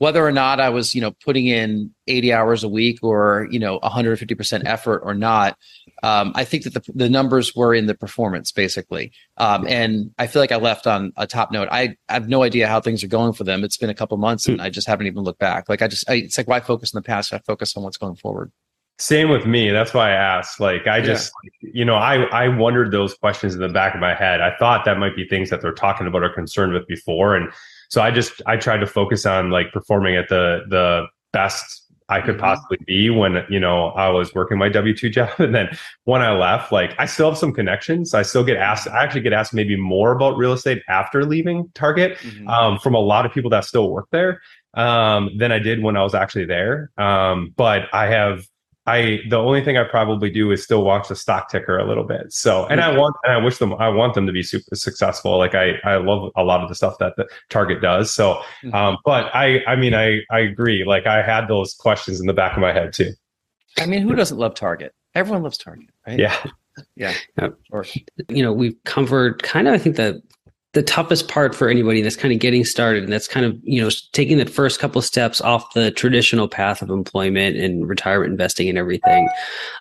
[0.00, 3.58] whether or not I was, you know, putting in 80 hours a week or, you
[3.58, 5.58] know, 150% effort or not,
[6.02, 9.12] um, I think that the, the numbers were in the performance basically.
[9.36, 11.68] Um, and I feel like I left on a top note.
[11.70, 13.62] I, I have no idea how things are going for them.
[13.62, 15.68] It's been a couple months and I just haven't even looked back.
[15.68, 17.34] Like I just, I, it's like why focus on the past?
[17.34, 18.50] I focus on what's going forward.
[18.98, 19.68] Same with me.
[19.70, 20.60] That's why I asked.
[20.60, 21.32] Like, I just,
[21.62, 21.70] yeah.
[21.74, 24.42] you know, I, I wondered those questions in the back of my head.
[24.42, 27.34] I thought that might be things that they're talking about or concerned with before.
[27.34, 27.50] And
[27.90, 32.20] so I just I tried to focus on like performing at the the best I
[32.20, 32.44] could mm-hmm.
[32.44, 36.22] possibly be when you know I was working my W two job, and then when
[36.22, 38.14] I left, like I still have some connections.
[38.14, 38.88] I still get asked.
[38.88, 42.48] I actually get asked maybe more about real estate after leaving Target mm-hmm.
[42.48, 44.40] um, from a lot of people that still work there
[44.74, 46.90] um, than I did when I was actually there.
[46.98, 48.44] Um, but I have
[48.90, 52.04] I the only thing I probably do is still watch the stock ticker a little
[52.04, 52.32] bit.
[52.32, 55.38] So, and I want and I wish them I want them to be super successful.
[55.38, 58.12] Like I I love a lot of the stuff that the Target does.
[58.12, 58.74] So, mm-hmm.
[58.74, 60.84] um, but I I mean I I agree.
[60.84, 63.12] Like I had those questions in the back of my head too.
[63.78, 64.92] I mean, who doesn't love Target?
[65.14, 66.18] Everyone loves Target, right?
[66.18, 66.36] Yeah.
[66.96, 67.12] Yeah.
[67.72, 67.84] Or
[68.30, 70.22] you know, we've covered kind of I think the
[70.72, 73.82] the toughest part for anybody that's kind of getting started and that's kind of you
[73.82, 78.68] know taking the first couple steps off the traditional path of employment and retirement investing
[78.68, 79.28] and everything.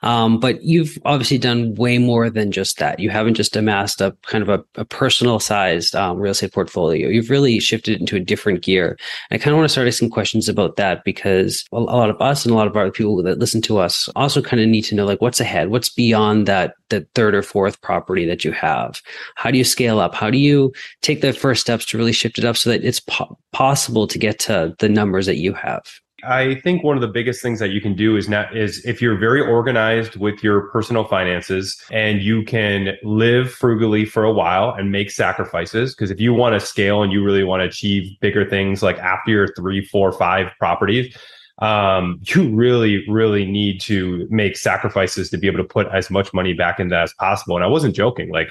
[0.02, 3.00] Um, but you've obviously done way more than just that.
[3.00, 7.08] You haven't just amassed a kind of a, a personal sized um, real estate portfolio.
[7.08, 8.98] You've really shifted into a different gear.
[9.30, 12.20] And i kind of want to start asking questions about that because a, lot of
[12.20, 14.84] us and a lot of other people that listen to us also kind of need
[14.84, 15.70] to know like what's ahead?
[15.70, 19.02] What's beyond that the third or fourth property that you have?
[19.36, 20.16] How do you scale up?
[20.16, 23.00] How do you take the first steps to really shift it up so that it's
[23.00, 25.84] po- possible to get to the numbers that you have?
[26.24, 29.02] I think one of the biggest things that you can do is not is if
[29.02, 34.72] you're very organized with your personal finances and you can live frugally for a while
[34.72, 35.96] and make sacrifices.
[35.96, 38.98] Because if you want to scale and you really want to achieve bigger things like
[39.00, 41.16] after your three, four, five properties,
[41.60, 46.34] um, you really, really need to make sacrifices to be able to put as much
[46.34, 47.56] money back into as possible.
[47.56, 48.32] And I wasn't joking.
[48.32, 48.50] Like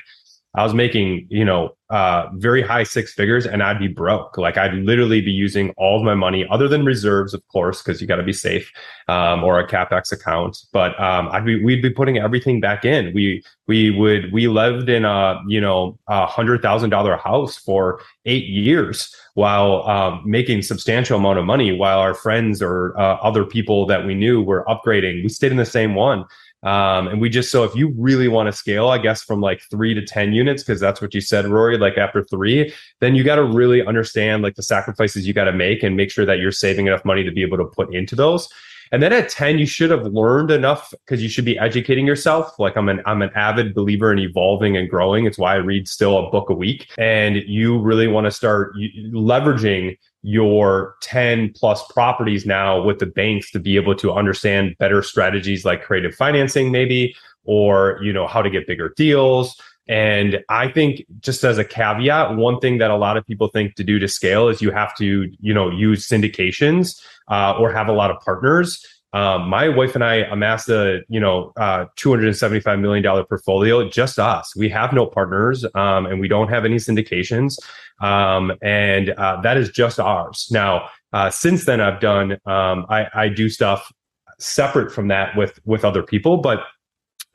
[0.54, 4.36] I was making, you know, uh, very high six figures and I'd be broke.
[4.36, 8.00] Like I'd literally be using all of my money other than reserves, of course, because
[8.00, 8.70] you got to be safe,
[9.08, 10.58] um, or a capex account.
[10.72, 13.14] But um, I'd be, we'd be putting everything back in.
[13.14, 18.00] We, we would, we lived in a, you know, a hundred thousand dollar house for
[18.24, 23.44] eight years while um, making substantial amount of money while our friends or uh, other
[23.44, 25.22] people that we knew were upgrading.
[25.22, 26.24] We stayed in the same one.
[26.64, 29.62] Um, and we just so if you really want to scale, I guess from like
[29.70, 33.22] three to 10 units, because that's what you said, Rory, like after three, then you
[33.22, 36.40] got to really understand like the sacrifices you got to make and make sure that
[36.40, 38.48] you're saving enough money to be able to put into those.
[38.90, 42.58] And then at 10, you should have learned enough because you should be educating yourself.
[42.58, 45.26] Like I'm an I'm an avid believer in evolving and growing.
[45.26, 46.90] It's why I read still a book a week.
[46.98, 53.50] And you really want to start leveraging your 10 plus properties now with the banks
[53.52, 58.42] to be able to understand better strategies like creative financing maybe or you know how
[58.42, 59.60] to get bigger deals.
[59.88, 63.74] And i think just as a caveat one thing that a lot of people think
[63.76, 67.88] to do to scale is you have to you know use syndications uh, or have
[67.88, 72.78] a lot of partners um, my wife and I amassed a you know uh, 275
[72.78, 74.54] million dollar portfolio, just us.
[74.54, 77.58] We have no partners, um, and we don't have any syndications,
[78.00, 80.48] um, and uh, that is just ours.
[80.50, 83.90] Now, uh, since then, I've done um, I, I do stuff
[84.38, 86.64] separate from that with with other people, but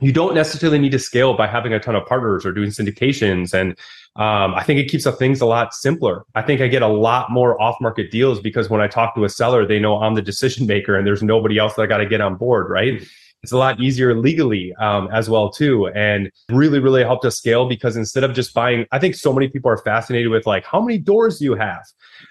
[0.00, 3.54] you don't necessarily need to scale by having a ton of partners or doing syndications
[3.54, 3.76] and
[4.16, 6.24] um, I think it keeps things a lot simpler.
[6.36, 9.24] I think I get a lot more off market deals because when I talk to
[9.24, 11.96] a seller, they know I'm the decision maker and there's nobody else that I got
[11.98, 13.02] to get on board, right?
[13.42, 17.68] It's a lot easier legally um, as well too, and really, really helped us scale
[17.68, 20.80] because instead of just buying, I think so many people are fascinated with like how
[20.80, 21.82] many doors do you have.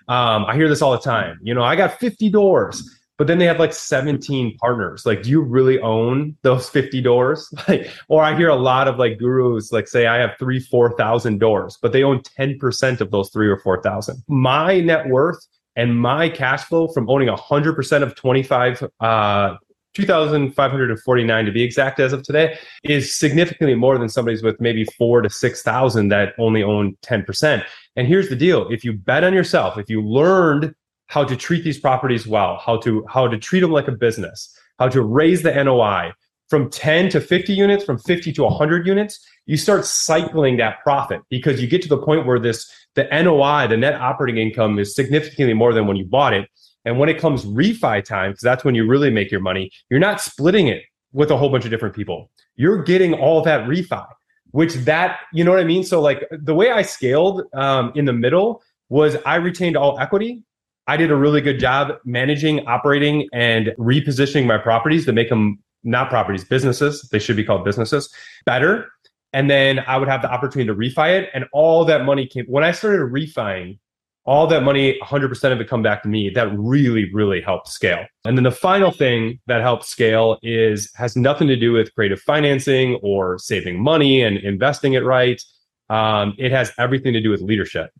[0.07, 1.37] Um, I hear this all the time.
[1.43, 5.05] You know, I got 50 doors but then they have like 17 partners.
[5.05, 7.49] Like, do you really own those 50 doors?
[7.69, 11.37] Like, or I hear a lot of like gurus like say I have three, 4,000
[11.37, 14.21] doors, but they own 10% of those three or 4,000.
[14.27, 15.39] My net worth
[15.77, 19.55] and my cash flow from owning 100% of 25, uh,
[19.93, 25.21] 2,549 to be exact as of today is significantly more than somebody's with maybe four
[25.21, 27.63] to 6,000 that only own 10%.
[27.95, 28.67] And here's the deal.
[28.67, 30.75] If you bet on yourself, if you learned
[31.13, 34.51] how to treat these properties well, how to how to treat them like a business,
[34.79, 36.11] how to raise the NOI
[36.49, 41.21] from 10 to 50 units, from 50 to 100 units, you start cycling that profit
[41.29, 42.59] because you get to the point where this
[42.95, 46.49] the NOI, the net operating income is significantly more than when you bought it.
[46.85, 49.99] And when it comes refi time, because that's when you really make your money, you're
[49.99, 52.31] not splitting it with a whole bunch of different people.
[52.55, 54.05] You're getting all that refi,
[54.51, 55.83] which that, you know what I mean?
[55.83, 60.43] So like the way I scaled um, in the middle was I retained all equity.
[60.87, 65.59] I did a really good job managing, operating, and repositioning my properties to make them
[65.83, 67.07] not properties, businesses.
[67.11, 68.13] They should be called businesses
[68.45, 68.89] better.
[69.33, 71.29] And then I would have the opportunity to refi it.
[71.33, 73.79] And all that money came when I started refining,
[74.25, 76.29] all that money, 100% of it come back to me.
[76.29, 78.05] That really, really helped scale.
[78.25, 82.21] And then the final thing that helps scale is has nothing to do with creative
[82.21, 85.41] financing or saving money and investing it right.
[85.89, 87.91] Um, it has everything to do with leadership.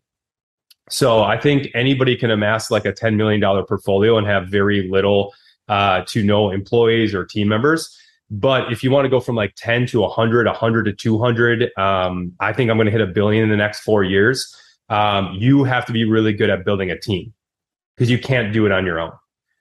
[0.90, 5.34] So I think anybody can amass like a $10 million portfolio and have very little
[5.70, 7.98] uh, to no employees or team members.
[8.30, 12.34] But if you want to go from like 10 to 100, 100 to 200, um,
[12.40, 14.56] I think I'm going to hit a billion in the next four years.
[14.90, 17.34] Um, you have to be really good at building a team
[17.96, 19.12] because you can't do it on your own.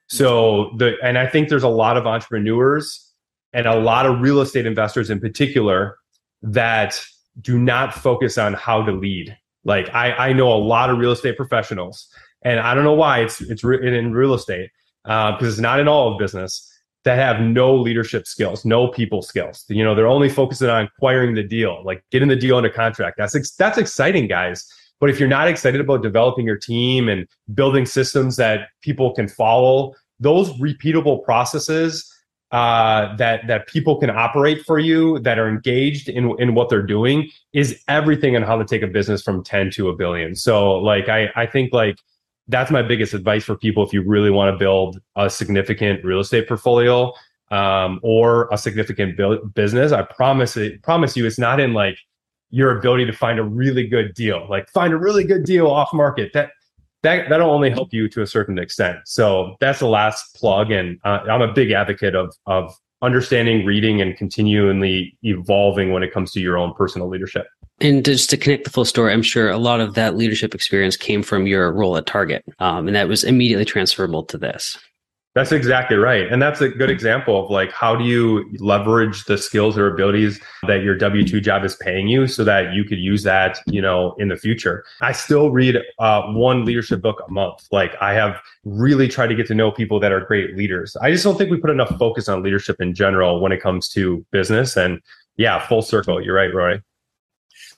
[0.07, 3.11] So the and I think there's a lot of entrepreneurs
[3.53, 5.97] and a lot of real estate investors in particular
[6.41, 7.03] that
[7.41, 9.37] do not focus on how to lead.
[9.63, 12.07] Like I, I know a lot of real estate professionals,
[12.43, 14.69] and I don't know why it's it's re- in real estate
[15.03, 16.69] because uh, it's not in all of business
[17.03, 19.65] that have no leadership skills, no people skills.
[19.67, 23.17] You know, they're only focusing on acquiring the deal, like getting the deal under contract.
[23.17, 24.65] That's ex- that's exciting, guys.
[24.99, 29.27] But if you're not excited about developing your team and building systems that people can
[29.27, 32.09] follow, those repeatable processes
[32.53, 36.85] uh, that that people can operate for you, that are engaged in in what they're
[36.85, 40.35] doing, is everything on how to take a business from ten to a billion.
[40.35, 41.97] So, like, I I think like
[42.47, 46.19] that's my biggest advice for people if you really want to build a significant real
[46.19, 47.11] estate portfolio
[47.51, 49.17] um, or a significant
[49.55, 49.91] business.
[49.91, 51.97] I promise it, promise you, it's not in like
[52.51, 54.45] your ability to find a really good deal.
[54.47, 56.33] Like find a really good deal off market.
[56.33, 56.51] That
[57.03, 58.97] that that'll only help you to a certain extent.
[59.05, 64.01] So that's the last plug, and uh, I'm a big advocate of of understanding, reading,
[64.01, 67.45] and continually evolving when it comes to your own personal leadership.
[67.81, 70.95] And just to connect the full story, I'm sure a lot of that leadership experience
[70.95, 74.77] came from your role at Target, um, and that was immediately transferable to this.
[75.35, 76.31] That's exactly right.
[76.31, 80.39] And that's a good example of like how do you leverage the skills or abilities
[80.67, 84.13] that your W2 job is paying you so that you could use that, you know,
[84.19, 84.85] in the future.
[85.01, 87.67] I still read uh, one leadership book a month.
[87.71, 90.95] Like I have really tried to get to know people that are great leaders.
[90.97, 93.89] I just don't think we put enough focus on leadership in general when it comes
[93.89, 94.77] to business.
[94.77, 95.01] And
[95.37, 96.23] yeah, full circle.
[96.23, 96.79] You're right, Roy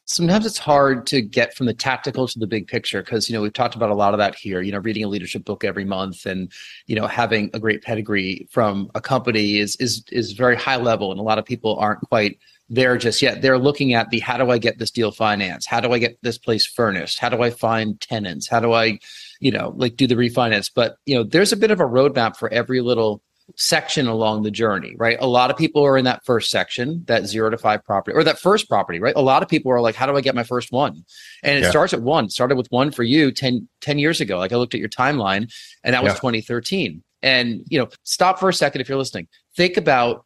[0.05, 3.41] sometimes it's hard to get from the tactical to the big picture because you know
[3.41, 5.85] we've talked about a lot of that here you know reading a leadership book every
[5.85, 6.51] month and
[6.85, 11.11] you know having a great pedigree from a company is is is very high level
[11.11, 12.39] and a lot of people aren't quite
[12.69, 13.41] there just yet.
[13.41, 15.69] They're looking at the how do i get this deal financed?
[15.69, 17.19] How do i get this place furnished?
[17.19, 18.47] How do i find tenants?
[18.47, 18.99] How do i
[19.39, 20.71] you know like do the refinance?
[20.73, 23.21] But you know there's a bit of a roadmap for every little
[23.55, 25.17] section along the journey, right?
[25.19, 28.23] A lot of people are in that first section, that zero to five property or
[28.23, 29.15] that first property, right?
[29.15, 31.05] A lot of people are like, how do I get my first one?
[31.43, 31.69] And it yeah.
[31.69, 34.37] starts at one, started with one for you 10, 10 years ago.
[34.39, 35.53] Like I looked at your timeline
[35.83, 36.19] and that was yeah.
[36.19, 37.03] 2013.
[37.21, 39.27] And, you know, stop for a second if you're listening.
[39.55, 40.25] Think about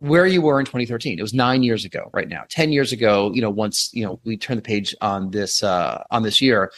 [0.00, 3.30] where you were in 2013 it was nine years ago right now 10 years ago
[3.34, 6.72] you know once you know we turn the page on this uh on this year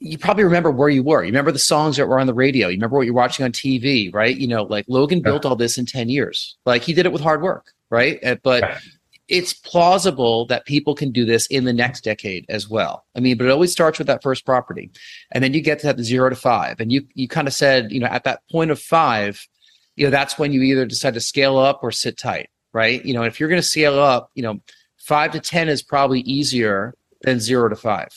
[0.00, 1.22] you probably remember where you were.
[1.22, 2.68] You remember the songs that were on the radio.
[2.68, 4.36] You remember what you're watching on TV, right?
[4.36, 6.56] You know, like Logan built all this in 10 years.
[6.64, 8.22] Like he did it with hard work, right?
[8.24, 8.80] Uh, but
[9.26, 13.04] it's plausible that people can do this in the next decade as well.
[13.16, 14.90] I mean, but it always starts with that first property.
[15.32, 16.80] And then you get to that zero to five.
[16.80, 19.46] And you you kind of said, you know, at that point of five,
[19.96, 23.04] you know, that's when you either decide to scale up or sit tight, right?
[23.04, 24.60] You know, if you're going to scale up, you know,
[24.96, 28.10] five to 10 is probably easier than zero to five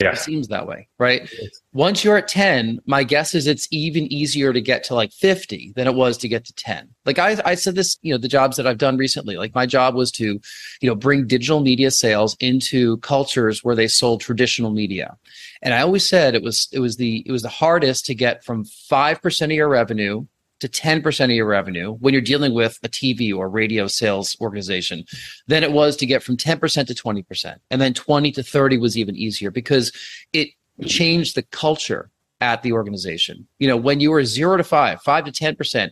[0.00, 0.10] yeah.
[0.10, 1.30] It seems that way, right?
[1.72, 5.72] Once you're at 10, my guess is it's even easier to get to like 50
[5.76, 6.88] than it was to get to 10.
[7.06, 9.66] Like I, I said this, you know, the jobs that I've done recently, like my
[9.66, 10.40] job was to,
[10.80, 15.16] you know, bring digital media sales into cultures where they sold traditional media.
[15.62, 18.44] And I always said it was, it was the, it was the hardest to get
[18.44, 20.26] from 5% of your revenue
[20.64, 25.04] to 10% of your revenue when you're dealing with a TV or radio sales organization
[25.46, 27.56] than it was to get from 10% to 20%.
[27.70, 29.92] And then 20 to 30 was even easier because
[30.32, 30.48] it
[30.86, 32.10] changed the culture
[32.40, 33.46] at the organization.
[33.58, 35.90] You know, when you were zero to five, five to 10%,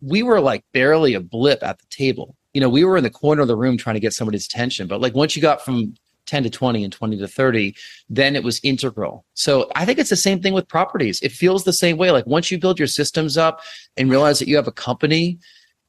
[0.00, 2.34] we were like barely a blip at the table.
[2.54, 4.86] You know, we were in the corner of the room trying to get somebody's attention.
[4.86, 5.94] But like once you got from
[6.26, 7.74] 10 to 20 and 20 to 30,
[8.08, 9.24] then it was integral.
[9.34, 11.20] So I think it's the same thing with properties.
[11.20, 12.10] It feels the same way.
[12.10, 13.60] Like once you build your systems up
[13.96, 15.38] and realize that you have a company,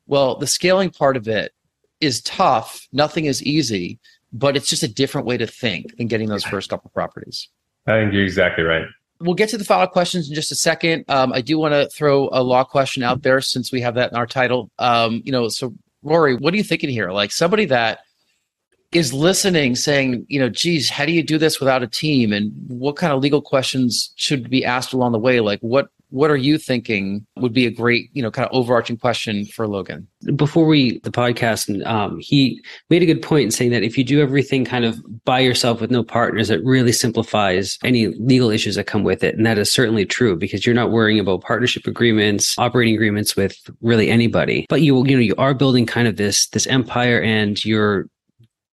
[0.08, 1.54] Well, the scaling part of it
[2.00, 2.88] is tough.
[2.92, 4.00] Nothing is easy,
[4.32, 7.50] but it's just a different way to think than getting those first couple properties.
[7.88, 8.86] I think you're exactly right.
[9.20, 11.06] We'll get to the final questions in just a second.
[11.08, 14.12] Um, I do want to throw a law question out there since we have that
[14.12, 14.70] in our title.
[14.78, 15.74] Um, you know, so
[16.04, 17.12] Rory, what are you thinking here?
[17.12, 18.00] Like somebody that
[18.96, 22.32] is listening, saying, you know, geez, how do you do this without a team?
[22.32, 25.42] And what kind of legal questions should be asked along the way?
[25.42, 28.96] Like what what are you thinking would be a great, you know, kind of overarching
[28.96, 30.08] question for Logan?
[30.36, 34.04] Before we the podcast, um, he made a good point in saying that if you
[34.06, 38.76] do everything kind of by yourself with no partners, it really simplifies any legal issues
[38.76, 41.86] that come with it, and that is certainly true because you're not worrying about partnership
[41.86, 44.66] agreements, operating agreements with really anybody.
[44.70, 48.08] But you, you know, you are building kind of this this empire, and you're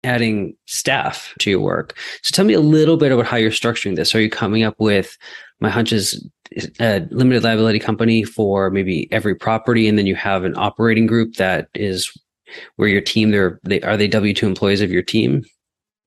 [0.03, 1.97] adding staff to your work.
[2.23, 4.15] So tell me a little bit about how you're structuring this.
[4.15, 5.17] Are you coming up with
[5.59, 6.27] my hunch is
[6.79, 11.35] a limited liability company for maybe every property, and then you have an operating group
[11.35, 12.11] that is
[12.75, 15.43] where your team they're they are they W two employees of your team.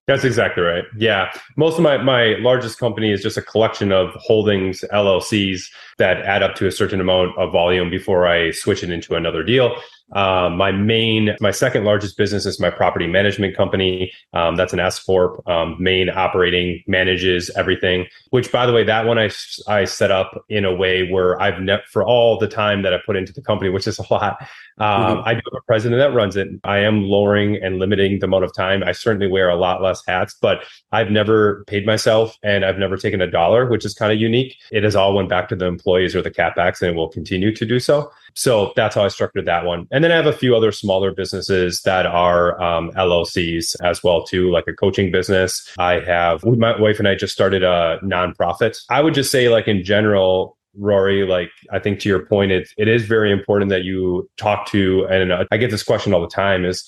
[0.06, 0.84] That's exactly right.
[0.98, 1.32] Yeah.
[1.56, 5.62] Most of my, my largest company is just a collection of holdings, LLCs
[5.96, 9.42] that add up to a certain amount of volume before I switch it into another
[9.42, 9.74] deal.
[10.12, 14.12] Um, my main, my second largest business is my property management company.
[14.32, 15.46] Um, that's an S corp.
[15.48, 18.06] Um, main operating manages everything.
[18.30, 19.30] Which, by the way, that one I
[19.66, 22.98] I set up in a way where I've ne- for all the time that I
[23.04, 24.36] put into the company, which is a lot.
[24.78, 25.28] Um, mm-hmm.
[25.28, 26.48] I do have a president that runs it.
[26.64, 28.82] I am lowering and limiting the amount of time.
[28.82, 32.96] I certainly wear a lot less hats, but I've never paid myself and I've never
[32.96, 34.56] taken a dollar, which is kind of unique.
[34.72, 37.54] It has all went back to the employees or the capex, and it will continue
[37.54, 38.10] to do so.
[38.34, 39.86] So that's how I structured that one.
[39.90, 44.24] And then I have a few other smaller businesses that are um, LLCs as well
[44.24, 45.72] too, like a coaching business.
[45.78, 48.78] I have my wife and I just started a nonprofit.
[48.90, 52.68] I would just say, like in general, Rory, like I think to your point, it
[52.76, 56.26] it is very important that you talk to, and I get this question all the
[56.26, 56.84] time, is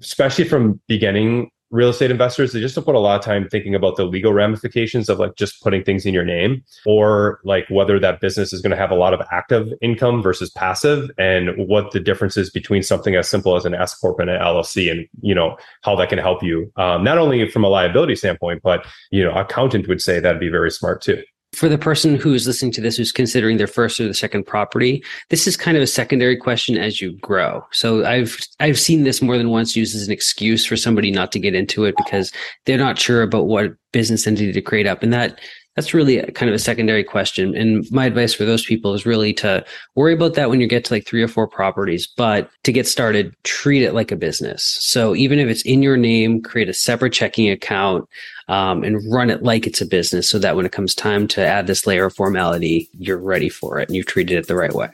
[0.00, 3.74] especially from beginning real estate investors they just don't put a lot of time thinking
[3.74, 7.98] about the legal ramifications of like just putting things in your name or like whether
[7.98, 11.90] that business is going to have a lot of active income versus passive and what
[11.92, 15.06] the difference is between something as simple as an s corp and an llc and
[15.20, 18.86] you know how that can help you um, not only from a liability standpoint but
[19.10, 21.22] you know accountant would say that'd be very smart too
[21.54, 25.02] for the person who's listening to this who's considering their first or the second property
[25.30, 29.22] this is kind of a secondary question as you grow so i've i've seen this
[29.22, 32.32] more than once used as an excuse for somebody not to get into it because
[32.64, 35.38] they're not sure about what business entity to create up and that
[35.76, 37.56] that's really kind of a secondary question.
[37.56, 39.64] And my advice for those people is really to
[39.96, 42.06] worry about that when you get to like three or four properties.
[42.06, 44.62] But to get started, treat it like a business.
[44.80, 48.08] So even if it's in your name, create a separate checking account
[48.48, 51.44] um, and run it like it's a business so that when it comes time to
[51.44, 54.74] add this layer of formality, you're ready for it and you've treated it the right
[54.74, 54.90] way.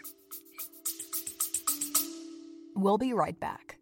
[2.74, 3.76] We'll be right back.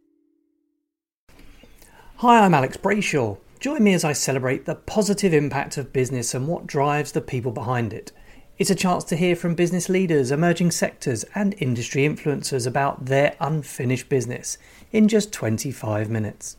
[2.17, 3.39] Hi, I'm Alex Brayshaw.
[3.61, 7.53] Join me as I celebrate the positive impact of business and what drives the people
[7.53, 8.13] behind it.
[8.57, 13.37] It's a chance to hear from business leaders, emerging sectors, and industry influencers about their
[13.41, 14.59] unfinished business
[14.91, 16.57] in just 25 minutes.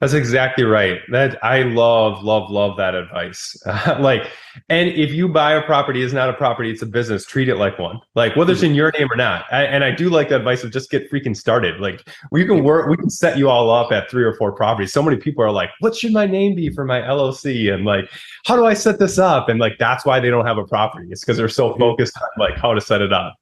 [0.00, 1.00] That's exactly right.
[1.10, 3.60] That I love, love, love that advice.
[3.98, 4.30] like,
[4.68, 7.26] and if you buy a property, it's not a property, it's a business.
[7.26, 8.00] Treat it like one.
[8.14, 9.46] Like whether it's in your name or not.
[9.50, 11.80] I, and I do like the advice of just get freaking started.
[11.80, 14.92] Like we can work, we can set you all up at three or four properties.
[14.92, 18.08] So many people are like, "What should my name be for my LLC?" And like,
[18.46, 19.48] how do I set this up?
[19.48, 21.08] And like that's why they don't have a property.
[21.10, 21.80] It's because they're so mm-hmm.
[21.80, 23.34] focused on like how to set it up.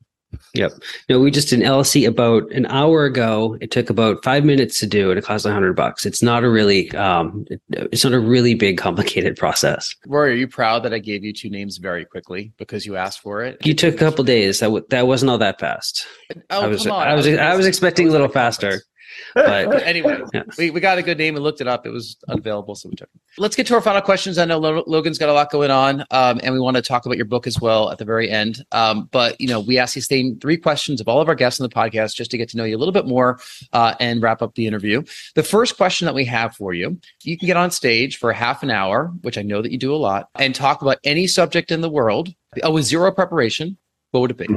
[0.54, 0.72] Yep.
[1.08, 3.56] No, we just did an LLC about an hour ago.
[3.60, 6.04] It took about five minutes to do, and it cost a hundred bucks.
[6.06, 9.94] It's not a really, um, it's not a really big, complicated process.
[10.06, 13.20] Rory, are you proud that I gave you two names very quickly because you asked
[13.20, 13.64] for it?
[13.64, 14.60] You took a couple days.
[14.60, 16.06] That w- that wasn't all that fast.
[16.50, 17.06] Oh, I was, come on.
[17.06, 18.82] I was, I was, I was expecting a little faster.
[19.34, 20.42] But anyway, yeah.
[20.58, 21.86] we, we got a good name and looked it up.
[21.86, 23.20] It was unavailable, so we took it.
[23.38, 24.38] Let's get to our final questions.
[24.38, 27.16] I know Logan's got a lot going on, um, and we want to talk about
[27.16, 28.64] your book as well at the very end.
[28.72, 31.60] Um, but you know, we ask you stay three questions of all of our guests
[31.60, 33.38] on the podcast just to get to know you a little bit more
[33.72, 35.02] uh, and wrap up the interview.
[35.34, 38.62] The first question that we have for you, you can get on stage for half
[38.62, 41.70] an hour, which I know that you do a lot, and talk about any subject
[41.70, 42.32] in the world
[42.64, 43.76] uh, with zero preparation.
[44.12, 44.48] What would it be?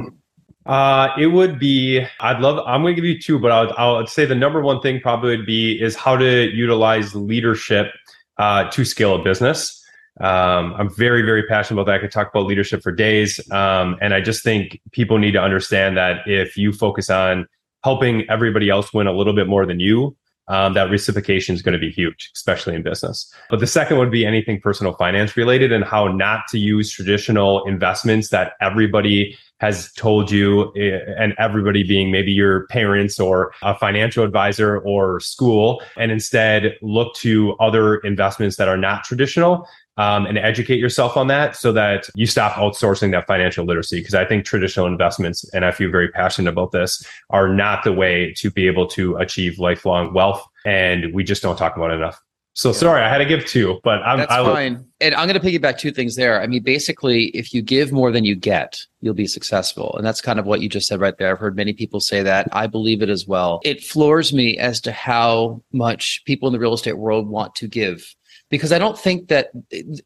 [0.66, 4.06] Uh, it would be, I'd love, I'm going to give you two, but I'll, I'll
[4.06, 7.92] say the number one thing probably would be is how to utilize leadership
[8.38, 9.76] uh, to scale a business.
[10.20, 11.96] Um, I'm very, very passionate about that.
[11.96, 13.40] I could talk about leadership for days.
[13.50, 17.46] Um, and I just think people need to understand that if you focus on
[17.82, 20.14] helping everybody else win a little bit more than you,
[20.50, 23.32] um, that reciprocation is going to be huge, especially in business.
[23.48, 27.64] But the second would be anything personal finance related and how not to use traditional
[27.64, 33.76] investments that everybody has told you, eh, and everybody being maybe your parents or a
[33.76, 40.26] financial advisor or school, and instead look to other investments that are not traditional um,
[40.26, 44.00] and educate yourself on that so that you stop outsourcing that financial literacy.
[44.00, 47.92] Because I think traditional investments, and I feel very passionate about this, are not the
[47.92, 50.44] way to be able to achieve lifelong wealth.
[50.64, 52.20] And we just don't talk about it enough.
[52.54, 54.84] So sorry, I had to give two, but I'm That's I, fine.
[55.00, 56.42] And I'm going to piggyback two things there.
[56.42, 59.94] I mean, basically, if you give more than you get, you'll be successful.
[59.96, 61.30] And that's kind of what you just said right there.
[61.30, 62.48] I've heard many people say that.
[62.52, 63.60] I believe it as well.
[63.64, 67.68] It floors me as to how much people in the real estate world want to
[67.68, 68.14] give
[68.50, 69.50] because I don't think that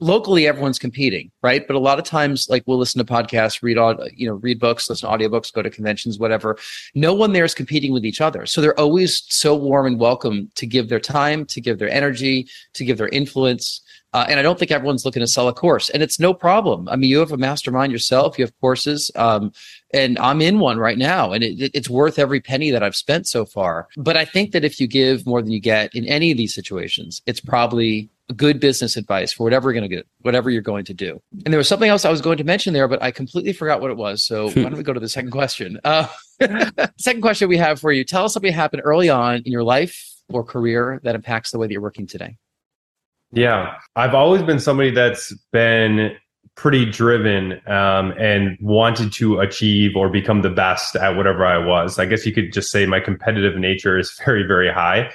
[0.00, 1.66] locally everyone's competing, right?
[1.66, 4.60] But a lot of times, like we'll listen to podcasts, read all, you know, read
[4.60, 6.58] books, listen to audiobooks, go to conventions, whatever.
[6.94, 8.44] No one there is competing with each other.
[8.46, 12.46] So they're always so warm and welcome to give their time, to give their energy,
[12.74, 13.80] to give their influence.
[14.12, 16.88] Uh, and I don't think everyone's looking to sell a course, and it's no problem.
[16.88, 19.50] I mean, you have a mastermind yourself, you have courses, um,
[19.92, 23.26] and I'm in one right now, and it, it's worth every penny that I've spent
[23.26, 23.88] so far.
[23.96, 26.54] But I think that if you give more than you get in any of these
[26.54, 30.84] situations, it's probably good business advice for whatever you're going to get, whatever you're going
[30.86, 31.20] to do.
[31.44, 33.80] And there was something else I was going to mention there, but I completely forgot
[33.80, 34.24] what it was.
[34.24, 35.78] So why don't we go to the second question?
[35.84, 36.06] Uh,
[36.98, 39.98] second question we have for you: Tell us something happened early on in your life
[40.30, 42.36] or career that impacts the way that you're working today.
[43.32, 46.16] Yeah, I've always been somebody that's been
[46.56, 51.98] pretty driven um, and wanted to achieve or become the best at whatever I was.
[51.98, 55.10] I guess you could just say my competitive nature is very, very high.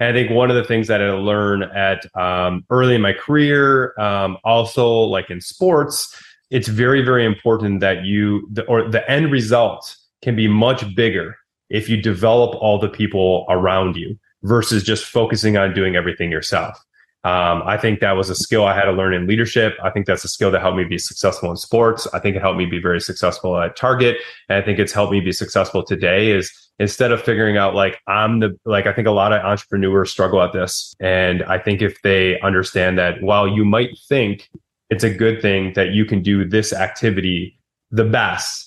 [0.00, 3.12] And I think one of the things that I learned at um, early in my
[3.12, 6.20] career, um, also like in sports,
[6.50, 11.36] it's very, very important that you, the, or the end result can be much bigger
[11.70, 16.78] if you develop all the people around you versus just focusing on doing everything yourself.
[17.24, 19.78] Um, I think that was a skill I had to learn in leadership.
[19.82, 22.06] I think that's a skill that helped me be successful in sports.
[22.12, 24.18] I think it helped me be very successful at Target.
[24.50, 28.00] And I think it's helped me be successful today is instead of figuring out like
[28.08, 30.94] I'm the, like, I think a lot of entrepreneurs struggle at this.
[31.00, 34.50] And I think if they understand that while you might think
[34.90, 37.58] it's a good thing that you can do this activity
[37.90, 38.63] the best,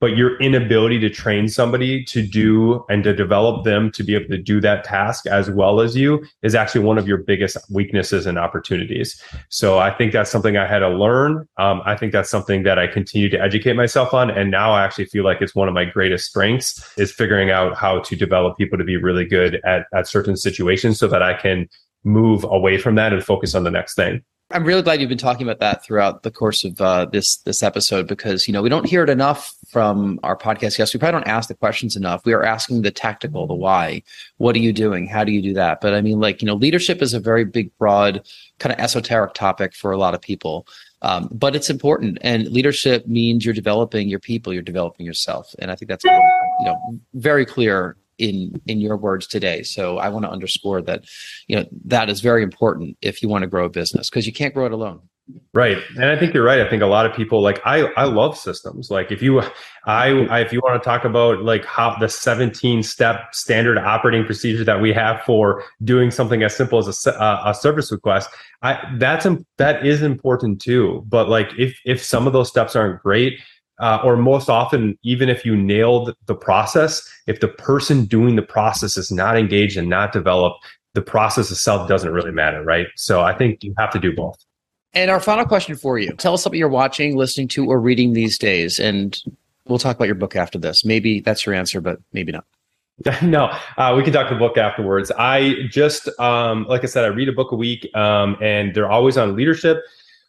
[0.00, 4.28] but your inability to train somebody to do and to develop them to be able
[4.28, 8.26] to do that task as well as you is actually one of your biggest weaknesses
[8.26, 9.22] and opportunities.
[9.48, 11.48] So I think that's something I had to learn.
[11.58, 14.30] Um, I think that's something that I continue to educate myself on.
[14.30, 17.76] And now I actually feel like it's one of my greatest strengths is figuring out
[17.76, 21.34] how to develop people to be really good at, at certain situations so that I
[21.34, 21.68] can
[22.04, 24.22] move away from that and focus on the next thing.
[24.50, 27.62] I'm really glad you've been talking about that throughout the course of uh, this this
[27.62, 30.94] episode because you know we don't hear it enough from our podcast guests.
[30.94, 32.24] We probably don't ask the questions enough.
[32.24, 34.02] We are asking the tactical, the why.
[34.38, 35.06] What are you doing?
[35.06, 35.80] How do you do that?
[35.80, 38.26] But I mean, like you know, leadership is a very big, broad,
[38.58, 40.66] kind of esoteric topic for a lot of people.
[41.02, 45.70] Um, but it's important, and leadership means you're developing your people, you're developing yourself, and
[45.70, 46.10] I think that's you
[46.64, 49.62] know very clear in in your words today.
[49.62, 51.04] So I want to underscore that,
[51.46, 54.32] you know, that is very important if you want to grow a business because you
[54.32, 55.00] can't grow it alone.
[55.52, 55.78] Right.
[55.96, 56.60] And I think you're right.
[56.60, 58.90] I think a lot of people like I I love systems.
[58.90, 59.40] Like if you
[59.84, 64.24] I, I if you want to talk about like how the 17 step standard operating
[64.24, 68.30] procedure that we have for doing something as simple as a, a service request,
[68.62, 69.26] I that's
[69.58, 71.04] that is important too.
[71.08, 73.38] But like if if some of those steps aren't great,
[73.80, 78.42] uh, or most often, even if you nailed the process, if the person doing the
[78.42, 80.64] process is not engaged and not developed,
[80.94, 82.86] the process itself doesn't really matter, right?
[82.96, 84.38] So I think you have to do both.
[84.94, 88.12] And our final question for you tell us something you're watching, listening to, or reading
[88.12, 88.78] these days.
[88.78, 89.20] And
[89.66, 90.84] we'll talk about your book after this.
[90.84, 92.44] Maybe that's your answer, but maybe not.
[93.22, 95.12] no, uh, we can talk the book afterwards.
[95.16, 98.90] I just, um, like I said, I read a book a week, um, and they're
[98.90, 99.84] always on leadership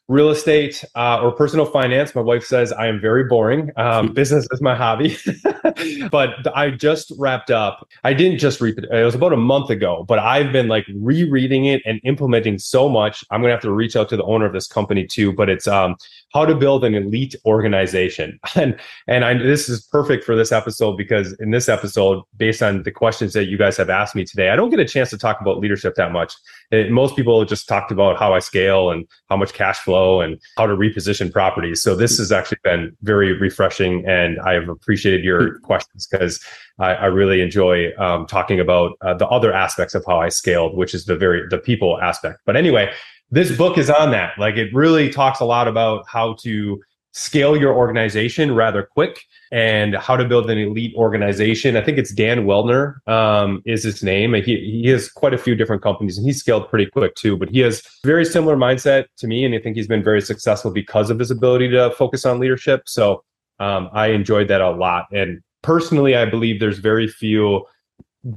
[0.09, 2.15] real estate uh, or personal finance.
[2.15, 3.71] My wife says I am very boring.
[3.77, 5.15] Um, business is my hobby.
[6.11, 7.87] but I just wrapped up.
[8.03, 8.85] I didn't just read it.
[8.91, 12.89] It was about a month ago, but I've been like rereading it and implementing so
[12.89, 13.23] much.
[13.29, 15.47] I'm going to have to reach out to the owner of this company too, but
[15.47, 15.95] it's um,
[16.33, 18.39] how to build an elite organization.
[18.59, 22.83] And, and I, this is perfect for this episode because in this episode, based on
[22.83, 25.17] the questions that you guys have asked me today, I don't get a chance to
[25.17, 26.33] talk about leadership that much.
[26.71, 30.39] It, most people just talked about how I scale and how much cash flow and
[30.57, 31.81] how to reposition properties.
[31.81, 36.43] So this has actually been very refreshing, and I have appreciated your questions because
[36.79, 40.77] I, I, really enjoy um, talking about uh, the other aspects of how I scaled,
[40.77, 42.39] which is the very the people aspect.
[42.45, 42.93] But anyway,
[43.31, 44.37] this book is on that.
[44.37, 46.79] Like it really talks a lot about how to
[47.11, 51.75] scale your organization rather quick and how to build an elite organization.
[51.75, 54.33] I think it's Dan Wellner um, is his name.
[54.35, 57.49] He, he has quite a few different companies and he's scaled pretty quick too, but
[57.49, 59.43] he has very similar mindset to me.
[59.43, 62.83] And I think he's been very successful because of his ability to focus on leadership.
[62.85, 63.23] So
[63.59, 65.05] um, I enjoyed that a lot.
[65.11, 67.65] And personally, I believe there's very few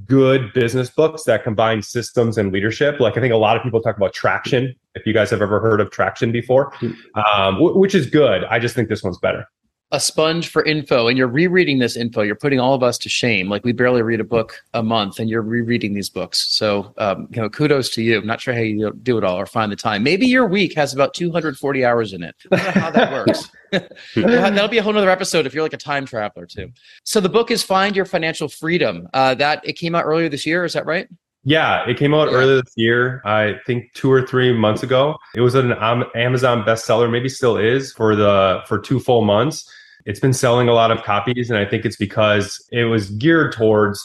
[0.06, 3.00] good business books that combine systems and leadership.
[3.00, 4.74] Like I think a lot of people talk about traction.
[4.94, 6.72] If you guys have ever heard of traction before,
[7.14, 8.44] um, w- which is good.
[8.44, 9.46] I just think this one's better.
[9.94, 12.22] A sponge for info, and you're rereading this info.
[12.22, 13.50] You're putting all of us to shame.
[13.50, 16.48] Like we barely read a book a month, and you're rereading these books.
[16.48, 18.18] So, um, you know, kudos to you.
[18.18, 20.02] I'm not sure how you do it all or find the time.
[20.02, 22.34] Maybe your week has about 240 hours in it.
[22.50, 23.50] I don't know how that works.
[24.16, 26.70] That'll be a whole other episode if you're like a time traveler too.
[27.04, 29.06] So the book is Find Your Financial Freedom.
[29.12, 30.64] Uh, that it came out earlier this year.
[30.64, 31.06] Is that right?
[31.44, 32.36] Yeah, it came out Yeah.
[32.38, 33.20] earlier this year.
[33.26, 35.16] I think two or three months ago.
[35.34, 35.72] It was an
[36.14, 39.68] Amazon bestseller, maybe still is for the for two full months.
[40.04, 43.52] It's been selling a lot of copies, and I think it's because it was geared
[43.52, 44.04] towards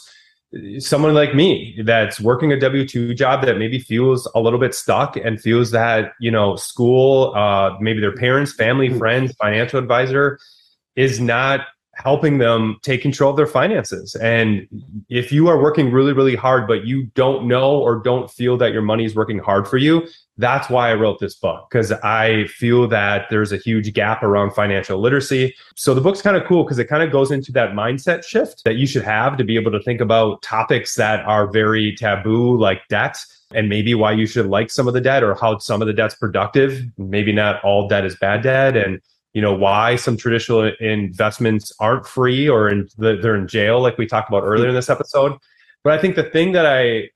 [0.78, 4.74] someone like me that's working a W two job that maybe feels a little bit
[4.74, 10.38] stuck and feels that you know school, uh, maybe their parents, family, friends, financial advisor
[10.96, 14.14] is not helping them take control of their finances.
[14.16, 14.68] And
[15.08, 18.72] if you are working really, really hard, but you don't know or don't feel that
[18.72, 20.06] your money is working hard for you,
[20.38, 24.52] that's why I wrote this book because I feel that there's a huge gap around
[24.52, 25.54] financial literacy.
[25.74, 28.62] So the book's kind of cool because it kind of goes into that mindset shift
[28.64, 32.56] that you should have to be able to think about topics that are very taboo,
[32.56, 33.18] like debt.
[33.52, 35.94] And maybe why you should like some of the debt or how some of the
[35.94, 36.84] debt's productive.
[36.98, 38.76] Maybe not all debt is bad debt.
[38.76, 39.00] And
[39.32, 44.06] you know why some traditional investments aren't free or in, they're in jail like we
[44.06, 44.70] talked about earlier mm-hmm.
[44.70, 45.36] in this episode
[45.84, 47.08] but i think the thing that i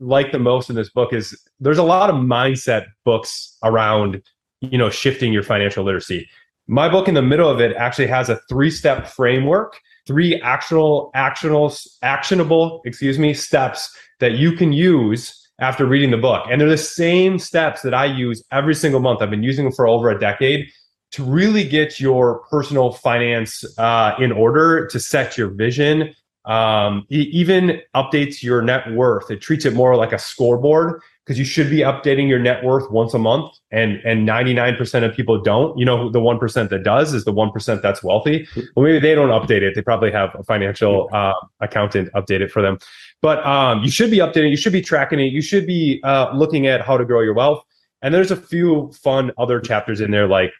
[0.00, 4.22] like the most in this book is there's a lot of mindset books around
[4.60, 6.28] you know shifting your financial literacy.
[6.66, 11.10] My book in the middle of it actually has a three step framework three actionable
[11.14, 16.46] actionable actionable excuse me steps that you can use after reading the book.
[16.50, 19.20] And they're the same steps that i use every single month.
[19.20, 20.66] I've been using them for over a decade
[21.12, 26.14] to really get your personal finance uh, in order to set your vision
[26.44, 31.38] um, e- even updates your net worth it treats it more like a scoreboard because
[31.38, 35.40] you should be updating your net worth once a month and and 99% of people
[35.40, 35.78] don't.
[35.78, 38.48] You know the 1% that does is the 1% that's wealthy.
[38.74, 42.50] Well maybe they don't update it they probably have a financial uh, accountant update it
[42.50, 42.78] for them.
[43.22, 46.34] But um, you should be updating you should be tracking it you should be uh,
[46.34, 47.62] looking at how to grow your wealth.
[48.02, 50.52] And there's a few fun other chapters in there like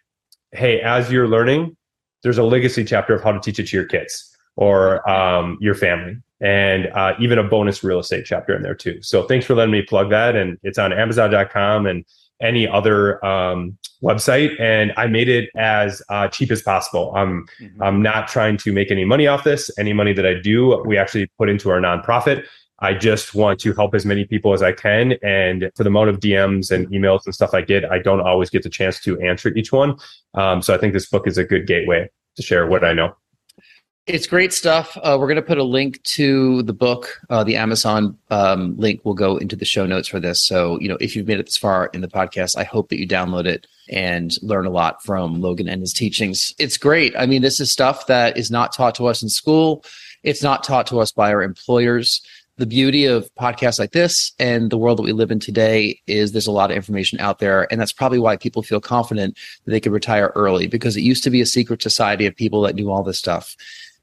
[0.53, 1.77] hey as you're learning
[2.23, 5.75] there's a legacy chapter of how to teach it to your kids or um, your
[5.75, 6.17] family.
[6.41, 9.03] And uh, even a bonus real estate chapter in there too.
[9.03, 10.37] So thanks for letting me plug that.
[10.37, 12.05] And it's on amazon.com and
[12.41, 14.59] any other um, website.
[14.59, 17.13] And i made it as uh, cheap as possible.
[17.15, 17.47] I'm
[17.81, 19.71] i'm not trying to make any money off this.
[19.79, 22.45] Any money that i do we actually put into our nonprofit.
[22.83, 25.13] I just want to help as many people as I can.
[25.23, 28.49] And for the amount of DMs and emails and stuff I get, I don't always
[28.49, 29.99] get the chance to answer each one.
[30.33, 33.15] Um, so I think this book is a good gateway to share what I know.
[34.13, 34.97] It's great stuff.
[34.97, 37.21] Uh, we're going to put a link to the book.
[37.31, 40.43] Uh, the Amazon um, link will go into the show notes for this.
[40.43, 42.99] So, you know, if you've made it this far in the podcast, I hope that
[42.99, 46.57] you download it and learn a lot from Logan and his teachings.
[46.59, 47.15] It's great.
[47.17, 49.85] I mean, this is stuff that is not taught to us in school.
[50.25, 52.21] It's not taught to us by our employers.
[52.57, 56.33] The beauty of podcasts like this and the world that we live in today is
[56.33, 57.67] there's a lot of information out there.
[57.71, 61.25] And that's probably why people feel confident that they could retire early because it used
[61.25, 63.57] to be a secret society of people that knew all this stuff.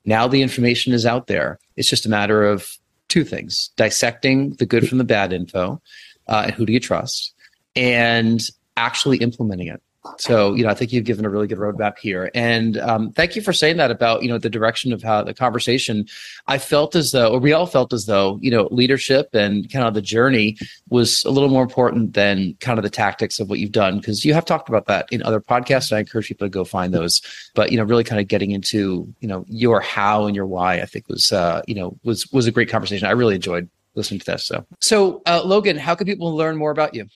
[0.08, 1.60] Now the information is out there.
[1.76, 2.68] It's just a matter of
[3.10, 5.82] two things dissecting the good from the bad info
[6.28, 7.34] uh, and who do you trust,
[7.76, 8.42] and
[8.76, 9.82] actually implementing it.
[10.18, 12.32] So, you know, I think you've given a really good roadmap here.
[12.34, 15.34] And um, thank you for saying that about, you know, the direction of how the
[15.34, 16.06] conversation.
[16.48, 19.86] I felt as though, or we all felt as though, you know, leadership and kind
[19.86, 20.58] of the journey
[20.90, 24.02] was a little more important than kind of the tactics of what you've done.
[24.02, 25.92] Cause you have talked about that in other podcasts.
[25.92, 27.22] And I encourage people to go find those.
[27.56, 30.76] But, you know, really kind of getting into, you know, your how and your why,
[30.82, 33.08] I think was, uh, you know, was, was a great conversation.
[33.08, 34.46] I really enjoyed listening to this.
[34.46, 37.08] So, so uh, Logan, how can people learn more about you?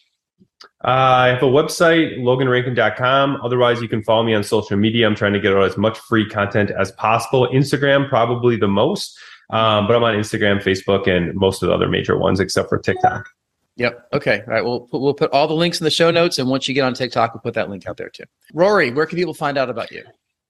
[0.84, 3.39] Uh, I have a website, loganrankin.com.
[3.43, 5.07] Otherwise, you can follow me on social media.
[5.07, 7.47] I'm trying to get out as much free content as possible.
[7.49, 9.18] Instagram, probably the most,
[9.51, 12.78] um, but I'm on Instagram, Facebook, and most of the other major ones except for
[12.78, 13.30] TikTok.
[13.78, 14.07] Yep.
[14.14, 14.41] Okay.
[14.47, 14.64] All right.
[14.64, 16.84] We'll put, we'll put all the links in the show notes, and once you get
[16.84, 18.26] on TikTok, we'll put that link out there too.
[18.53, 20.03] Rory, where can people find out about you?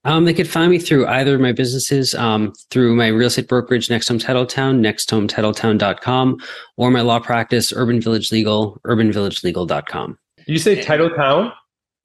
[0.03, 3.47] Um, they could find me through either of my businesses, um, through my real estate
[3.47, 6.37] brokerage, Next Home Titletown, nexthometitletown.com,
[6.77, 10.17] or my law practice, Urban Village Legal, urbanvillagelegal.com.
[10.37, 11.51] Did you say Title Town?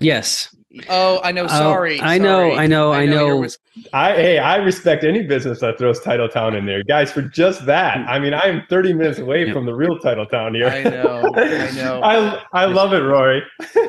[0.00, 0.54] Yes.
[0.90, 1.44] Oh, I know.
[1.44, 1.98] Oh, Sorry.
[2.02, 2.56] I know, sorry.
[2.58, 3.26] I know, I know.
[3.28, 3.58] you're Wis-
[3.94, 7.10] I hey, I respect any business that throws Titletown in there, guys.
[7.10, 9.54] For just that, I mean, I am 30 minutes away Yeah.
[9.54, 10.66] from the real Titletown here.
[10.68, 11.32] I know.
[11.34, 12.00] I know.
[12.02, 13.42] I I love it, Rory.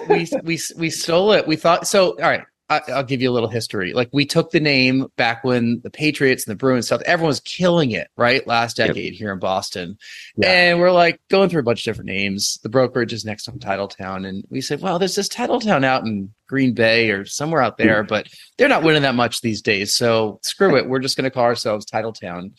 [0.07, 1.45] we we we stole it.
[1.45, 2.11] We thought so.
[2.11, 3.93] All right, I, I'll give you a little history.
[3.93, 7.01] Like we took the name back when the Patriots and the Bruins stuff.
[7.05, 8.45] Everyone was killing it, right?
[8.45, 8.87] Last Yep.
[8.89, 9.97] decade here in Boston,
[10.35, 10.49] Yeah.
[10.49, 12.59] and we're like going through a bunch of different names.
[12.63, 16.33] The brokerage is next to Titletown, and we said, well, there's this Titletown out in
[16.49, 19.93] Green Bay or somewhere out there, but they're not winning that much these days.
[19.95, 20.89] So screw it.
[20.89, 22.51] We're just going to call ourselves Titletown.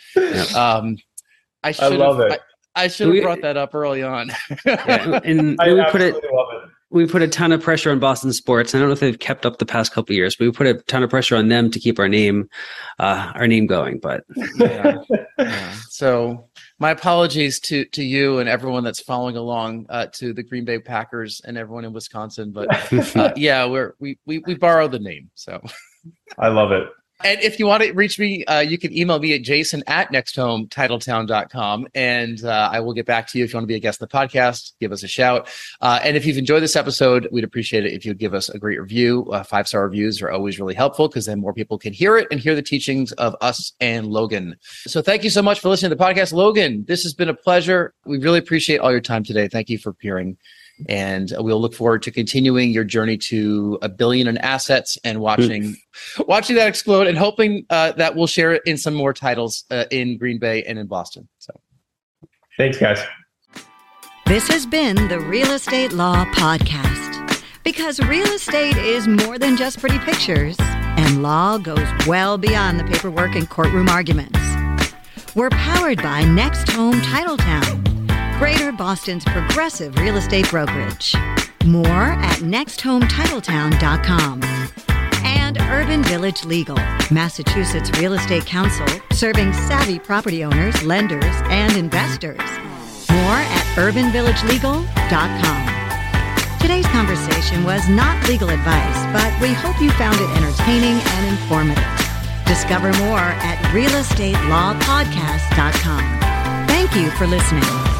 [0.56, 0.96] Um,
[1.62, 2.32] I should love have.
[2.32, 2.40] it.
[2.74, 4.30] I, I should have brought that up early on.
[4.64, 6.70] Yeah, and I we put it love it.
[6.90, 8.74] We put a ton of pressure on Boston sports.
[8.74, 10.66] I don't know if they've kept up the past couple of years, but we put
[10.66, 12.48] a ton of pressure on them to keep our name
[12.98, 13.98] uh, our name going.
[13.98, 14.24] But
[14.56, 15.02] Yeah.
[15.38, 15.72] Yeah.
[15.88, 20.64] So my apologies to to you and everyone that's following along uh, to the Green
[20.64, 22.52] Bay Packers and everyone in Wisconsin.
[22.52, 25.30] But uh, yeah, we're we we we borrow the name.
[25.34, 25.62] So
[26.38, 26.88] I love it.
[27.24, 30.10] And if you want to reach me, uh, you can email me at jason at
[30.12, 33.80] nexthometitletown.com and uh, I will get back to you if you want to be a
[33.80, 34.72] guest on the podcast.
[34.80, 35.48] Give us a shout.
[35.80, 38.58] Uh, and if you've enjoyed this episode, we'd appreciate it if you'd give us a
[38.58, 39.24] great review.
[39.32, 42.28] Uh, Five star reviews are always really helpful because then more people can hear it
[42.30, 44.56] and hear the teachings of us and Logan.
[44.62, 46.32] So thank you so much for listening to the podcast.
[46.32, 47.94] Logan, this has been a pleasure.
[48.04, 49.48] We really appreciate all your time today.
[49.48, 50.36] Thank you for appearing.
[50.88, 55.76] And we'll look forward to continuing your journey to a billion in assets and watching
[56.26, 59.84] watching that explode and hoping uh, that we'll share it in some more titles uh,
[59.90, 61.28] in Green Bay and in Boston.
[61.38, 61.52] So
[62.56, 63.00] Thanks, guys.
[64.26, 67.08] This has been the Real Estate Law Podcast.
[67.64, 72.84] Because real estate is more than just pretty pictures, and law goes well beyond the
[72.84, 74.38] paperwork and courtroom arguments.
[75.34, 77.77] We're powered by Next Home Titletown,
[78.38, 81.12] Greater Boston's progressive real estate brokerage.
[81.66, 84.42] More at nexthometitletown.com.
[85.24, 86.76] And Urban Village Legal,
[87.10, 92.38] Massachusetts Real Estate Counsel, serving savvy property owners, lenders, and investors.
[93.10, 96.60] More at urbanvillagelegal.com.
[96.60, 101.82] Today's conversation was not legal advice, but we hope you found it entertaining and informative.
[102.46, 106.18] Discover more at realestatelawpodcast.com.
[106.68, 107.97] Thank you for listening.